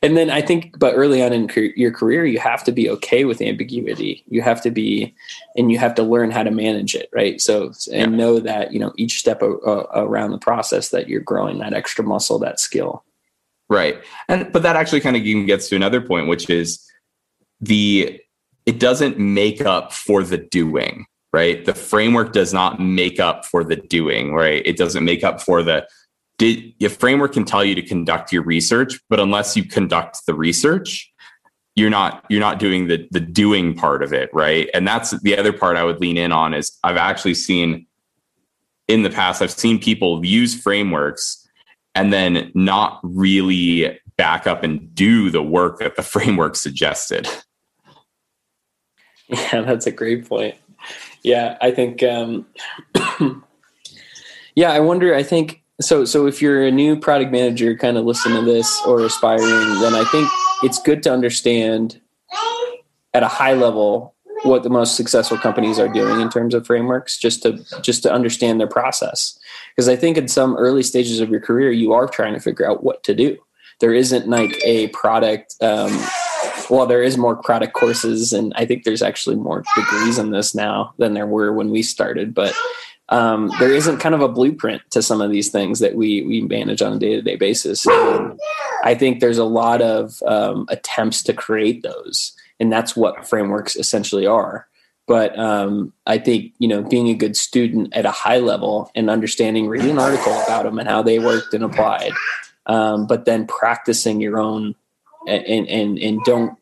And 0.03 0.17
then 0.17 0.31
I 0.31 0.43
think, 0.43 0.79
but 0.79 0.95
early 0.95 1.23
on 1.23 1.33
in 1.33 1.49
your 1.77 1.91
career, 1.91 2.27
you 2.27 2.39
have 2.39 2.63
to 2.65 2.73
be 2.73 2.91
okay 2.91 3.25
with 3.25 3.41
ambiguity. 3.41 4.23
You 4.29 4.43
have 4.43 4.61
to 4.63 4.71
be, 4.71 5.15
and 5.57 5.73
you 5.73 5.79
have 5.79 5.95
to 5.95 6.03
learn 6.03 6.31
how 6.31 6.43
to 6.43 6.51
manage 6.51 6.95
it, 6.95 7.09
right? 7.13 7.41
So, 7.41 7.73
and 7.93 8.13
yeah. 8.13 8.19
know 8.19 8.39
that 8.41 8.73
you 8.73 8.79
know 8.79 8.93
each 8.97 9.19
step 9.19 9.43
around 9.43 10.31
the 10.31 10.39
process 10.39 10.91
that 10.91 11.09
you're 11.09 11.21
growing 11.21 11.59
that 11.59 11.75
extra 11.75 12.05
muscle, 12.05 12.39
that 12.41 12.61
skill. 12.61 13.05
Right, 13.69 13.97
and 14.29 14.53
but 14.53 14.63
that 14.63 14.77
actually 14.77 15.01
kind 15.01 15.17
of 15.17 15.23
even 15.23 15.47
gets 15.47 15.69
to 15.71 15.77
another 15.77 16.01
point, 16.01 16.29
which 16.29 16.51
is 16.51 16.85
the 17.61 18.21
it 18.67 18.81
doesn't 18.81 19.19
make 19.19 19.61
up 19.61 19.93
for 19.93 20.23
the 20.23 20.39
doing, 20.39 21.07
right? 21.33 21.65
The 21.65 21.75
framework 21.75 22.33
does 22.33 22.55
not 22.55 22.81
make 22.81 23.21
up 23.21 23.45
for 23.45 23.65
the 23.65 23.77
doing, 23.77 24.35
right? 24.35 24.63
It 24.65 24.77
doesn't 24.77 25.05
make 25.05 25.25
up 25.25 25.41
for 25.41 25.63
the 25.63 25.87
did 26.39 26.75
your 26.79 26.91
framework 26.91 27.33
can 27.33 27.45
tell 27.45 27.65
you 27.65 27.75
to 27.77 27.83
conduct 27.83 28.33
your 28.33 28.43
research, 28.43 28.99
but 29.09 29.21
unless 29.21 29.57
you 29.57 29.65
conduct 29.65 30.27
the 30.27 30.35
research, 30.35 31.13
you're 31.77 31.91
not 31.91 32.25
you're 32.29 32.41
not 32.41 32.59
doing 32.59 32.89
the 32.89 33.07
the 33.11 33.21
doing 33.21 33.75
part 33.75 34.03
of 34.03 34.13
it, 34.13 34.31
right? 34.33 34.69
And 34.75 34.87
that's 34.87 35.11
the 35.23 35.37
other 35.37 35.53
part 35.53 35.77
I 35.77 35.85
would 35.85 36.01
lean 36.01 36.17
in 36.17 36.33
on 36.33 36.55
is 36.55 36.77
I've 36.83 36.97
actually 36.97 37.35
seen 37.35 37.87
in 38.89 39.03
the 39.03 39.11
past 39.11 39.43
I've 39.43 39.51
seen 39.51 39.79
people 39.79 40.25
use 40.25 40.61
frameworks 40.61 41.49
and 41.95 42.13
then 42.13 42.51
not 42.55 43.01
really 43.03 43.99
back 44.17 44.47
up 44.47 44.63
and 44.63 44.95
do 44.95 45.31
the 45.31 45.43
work 45.43 45.79
that 45.79 45.97
the 45.97 46.03
framework 46.15 46.57
suggested. 46.57 47.29
Yeah, 49.29 49.63
that's 49.63 49.87
a 49.87 49.91
great 49.91 50.29
point. 50.29 50.55
Yeah, 51.23 51.57
I 51.61 51.71
think. 51.71 52.03
Um, 52.03 52.47
yeah, 54.55 54.71
I 54.71 54.81
wonder. 54.81 55.15
I 55.15 55.23
think 55.23 55.63
so. 55.81 56.05
So 56.05 56.27
if 56.27 56.43
you're 56.43 56.67
a 56.67 56.71
new 56.71 56.99
product 56.99 57.33
manager, 57.33 57.77
kind 57.77 57.97
of 57.97 58.05
listen 58.05 58.33
to 58.33 58.43
this 58.43 58.81
or 58.87 59.01
aspiring, 59.01 59.81
then 59.81 59.95
I 59.95 60.05
think 60.05 60.29
it's 60.63 60.79
good 60.79 61.03
to 61.05 61.13
understand 61.13 62.01
at 63.15 63.23
a 63.23 63.29
high 63.29 63.55
level 63.55 64.15
what 64.43 64.63
the 64.63 64.71
most 64.71 64.97
successful 64.97 65.39
companies 65.39 65.79
are 65.79 65.89
doing 65.89 66.21
in 66.21 66.29
terms 66.29 66.55
of 66.55 66.67
frameworks, 66.67 67.19
just 67.19 67.43
to 67.43 67.65
just 67.81 68.03
to 68.03 68.13
understand 68.13 68.61
their 68.61 68.69
process. 68.69 69.39
Because 69.75 69.89
I 69.89 69.97
think 69.97 70.19
in 70.19 70.29
some 70.29 70.57
early 70.57 70.83
stages 70.83 71.21
of 71.21 71.31
your 71.31 71.41
career, 71.41 71.71
you 71.71 71.93
are 71.93 72.07
trying 72.07 72.35
to 72.35 72.41
figure 72.41 72.69
out 72.69 72.85
what 72.85 73.03
to 73.05 73.15
do. 73.15 73.39
There 73.81 73.95
isn't 73.95 74.29
like 74.29 74.55
a 74.65 74.89
product. 74.89 75.57
Um, 75.61 75.91
well, 76.71 76.87
there 76.87 77.03
is 77.03 77.17
more 77.17 77.37
product 77.37 77.73
courses, 77.75 78.33
and 78.33 78.53
I 78.57 78.67
think 78.67 78.85
there's 78.85 79.03
actually 79.03 79.37
more 79.37 79.65
degrees 79.77 80.19
in 80.19 80.31
this 80.31 80.55
now 80.55 80.95
than 80.99 81.15
there 81.15 81.27
were 81.27 81.53
when 81.53 81.71
we 81.71 81.83
started. 81.83 82.35
But 82.35 82.55
um, 83.11 83.51
there 83.59 83.73
isn't 83.73 83.99
kind 83.99 84.15
of 84.15 84.23
a 84.23 84.29
blueprint 84.29 84.83
to 84.91 85.03
some 85.03 85.21
of 85.21 85.31
these 85.31 85.51
things 85.51 85.79
that 85.81 85.95
we 85.95 86.23
we 86.23 86.41
manage 86.43 86.81
on 86.83 86.93
a 86.93 86.99
day 86.99 87.17
to 87.17 87.23
day 87.23 87.37
basis. 87.37 87.87
And 87.87 88.39
I 88.83 88.95
think 88.95 89.21
there's 89.21 89.39
a 89.39 89.45
lot 89.45 89.83
of 89.83 90.23
um, 90.27 90.67
attempts 90.71 91.23
to 91.25 91.33
create 91.35 91.83
those, 91.83 92.33
and 92.59 92.73
that's 92.73 92.97
what 92.97 93.29
frameworks 93.29 93.77
essentially 93.77 94.27
are. 94.27 94.67
but 95.07 95.39
um, 95.39 95.93
I 96.07 96.19
think 96.19 96.53
you 96.59 96.69
know 96.69 96.83
being 96.83 97.09
a 97.09 97.15
good 97.15 97.37
student 97.37 97.95
at 97.95 98.07
a 98.07 98.11
high 98.11 98.39
level 98.39 98.91
and 98.95 99.11
understanding, 99.11 99.69
reading 99.69 99.91
an 99.91 99.99
article 99.99 100.33
about 100.43 100.65
them 100.65 100.79
and 100.79 100.89
how 100.89 101.03
they 101.03 101.19
worked 101.19 101.53
and 101.55 101.65
applied, 101.65 102.13
um, 102.67 103.07
but 103.07 103.25
then 103.25 103.47
practicing 103.47 104.21
your 104.21 104.39
own 104.39 104.75
and 105.29 105.69
and 105.69 105.99
and 105.99 106.21
don't 106.25 106.59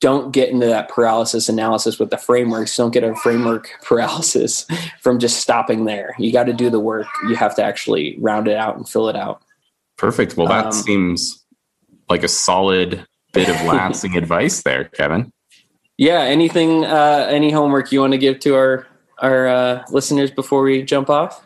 don't 0.00 0.32
get 0.32 0.50
into 0.50 0.66
that 0.66 0.88
paralysis 0.88 1.48
analysis 1.48 1.98
with 1.98 2.10
the 2.10 2.16
frameworks. 2.16 2.76
Don't 2.76 2.92
get 2.92 3.02
a 3.02 3.14
framework 3.16 3.70
paralysis 3.82 4.66
from 5.00 5.18
just 5.18 5.40
stopping 5.40 5.86
there. 5.86 6.14
You 6.18 6.32
got 6.32 6.44
to 6.44 6.52
do 6.52 6.70
the 6.70 6.80
work. 6.80 7.08
You 7.28 7.34
have 7.34 7.56
to 7.56 7.64
actually 7.64 8.16
round 8.20 8.46
it 8.48 8.56
out 8.56 8.76
and 8.76 8.88
fill 8.88 9.08
it 9.08 9.16
out. 9.16 9.42
Perfect. 9.96 10.36
Well, 10.36 10.46
that 10.46 10.66
um, 10.66 10.72
seems 10.72 11.44
like 12.08 12.22
a 12.22 12.28
solid 12.28 13.04
bit 13.32 13.48
of 13.48 13.60
lasting 13.62 14.16
advice 14.16 14.62
there, 14.62 14.84
Kevin. 14.84 15.32
Yeah. 15.96 16.20
Anything? 16.20 16.84
Uh, 16.84 17.26
any 17.28 17.50
homework 17.50 17.90
you 17.90 18.00
want 18.00 18.12
to 18.12 18.18
give 18.18 18.38
to 18.40 18.54
our 18.54 18.86
our 19.18 19.48
uh, 19.48 19.84
listeners 19.90 20.30
before 20.30 20.62
we 20.62 20.82
jump 20.82 21.10
off? 21.10 21.44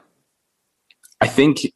I 1.23 1.27
think 1.27 1.73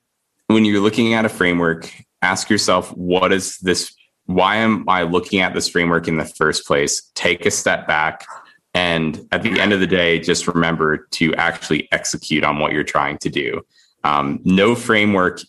when 0.49 0.65
you're 0.67 0.81
looking 0.81 1.15
at 1.15 1.25
a 1.25 1.29
framework, 1.31 1.91
ask 2.21 2.51
yourself, 2.51 2.95
what 2.97 3.33
is 3.33 3.59
this 3.59 3.96
why 4.27 4.57
am 4.57 4.89
I 4.89 5.03
looking 5.03 5.41
at 5.41 5.55
this 5.55 5.69
framework 5.69 6.09
in 6.09 6.17
the 6.17 6.25
first 6.25 6.67
place? 6.67 7.11
Take 7.15 7.47
a 7.47 7.51
step 7.51 7.87
back. 7.87 8.27
And 8.75 9.27
at 9.33 9.43
the 9.43 9.59
end 9.59 9.73
of 9.73 9.81
the 9.81 9.87
day, 9.87 10.21
just 10.21 10.47
remember 10.47 11.09
to 11.13 11.35
actually 11.37 11.89
execute 11.93 12.45
on 12.45 12.59
what 12.59 12.73
you're 12.73 12.85
trying 12.85 13.19
to 13.19 13.31
do. 13.31 13.63
Um, 14.05 14.41
no 14.45 14.75
framework, 14.75 15.41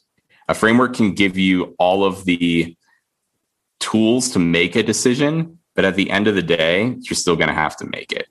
a 0.48 0.54
framework 0.54 0.96
can 0.96 1.14
give 1.14 1.38
you 1.38 1.76
all 1.78 2.06
of 2.06 2.24
the 2.26 2.76
tools 3.80 4.30
to 4.32 4.40
make 4.40 4.76
a 4.76 4.84
decision, 4.84 5.60
but 5.76 5.84
at 5.84 5.96
the 5.96 6.10
end 6.10 6.28
of 6.28 6.36
the 6.36 6.42
day, 6.42 6.96
you're 7.02 7.16
still 7.16 7.36
going 7.36 7.50
to 7.50 7.54
have 7.54 7.76
to 7.78 7.86
make 7.86 8.12
it. 8.12 8.28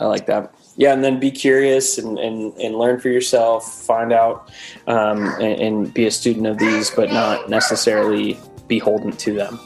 I 0.00 0.06
like 0.06 0.26
that 0.26 0.57
yeah, 0.78 0.92
and 0.92 1.02
then 1.02 1.18
be 1.18 1.32
curious 1.32 1.98
and, 1.98 2.18
and, 2.20 2.56
and 2.58 2.76
learn 2.76 3.00
for 3.00 3.08
yourself, 3.08 3.64
find 3.84 4.12
out, 4.12 4.48
um, 4.86 5.24
and, 5.40 5.60
and, 5.60 5.94
be 5.94 6.06
a 6.06 6.10
student 6.10 6.46
of 6.46 6.56
these, 6.56 6.88
but 6.90 7.12
not 7.12 7.50
necessarily 7.50 8.38
beholden 8.68 9.10
to 9.10 9.34
them. 9.34 9.58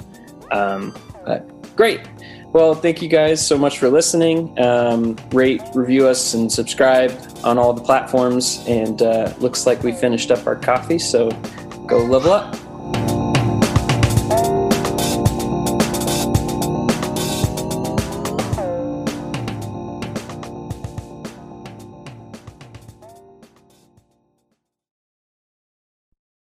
Um, 0.51 0.95
great. 1.77 2.01
Well, 2.55 2.75
thank 2.75 3.03
you 3.03 3.09
guys 3.09 3.47
so 3.47 3.59
much 3.59 3.79
for 3.79 3.91
listening. 3.91 4.59
Um, 4.59 5.17
rate, 5.33 5.61
review 5.75 6.09
us, 6.09 6.33
and 6.33 6.51
subscribe 6.51 7.13
on 7.45 7.59
all 7.59 7.75
the 7.75 7.83
platforms. 7.83 8.65
And 8.67 9.03
uh, 9.03 9.35
looks 9.39 9.67
like 9.67 9.83
we 9.83 9.93
finished 9.93 10.31
up 10.31 10.47
our 10.47 10.57
coffee, 10.57 10.99
so 10.99 11.29
go 11.87 11.99
level 11.99 12.33
up. 12.33 12.57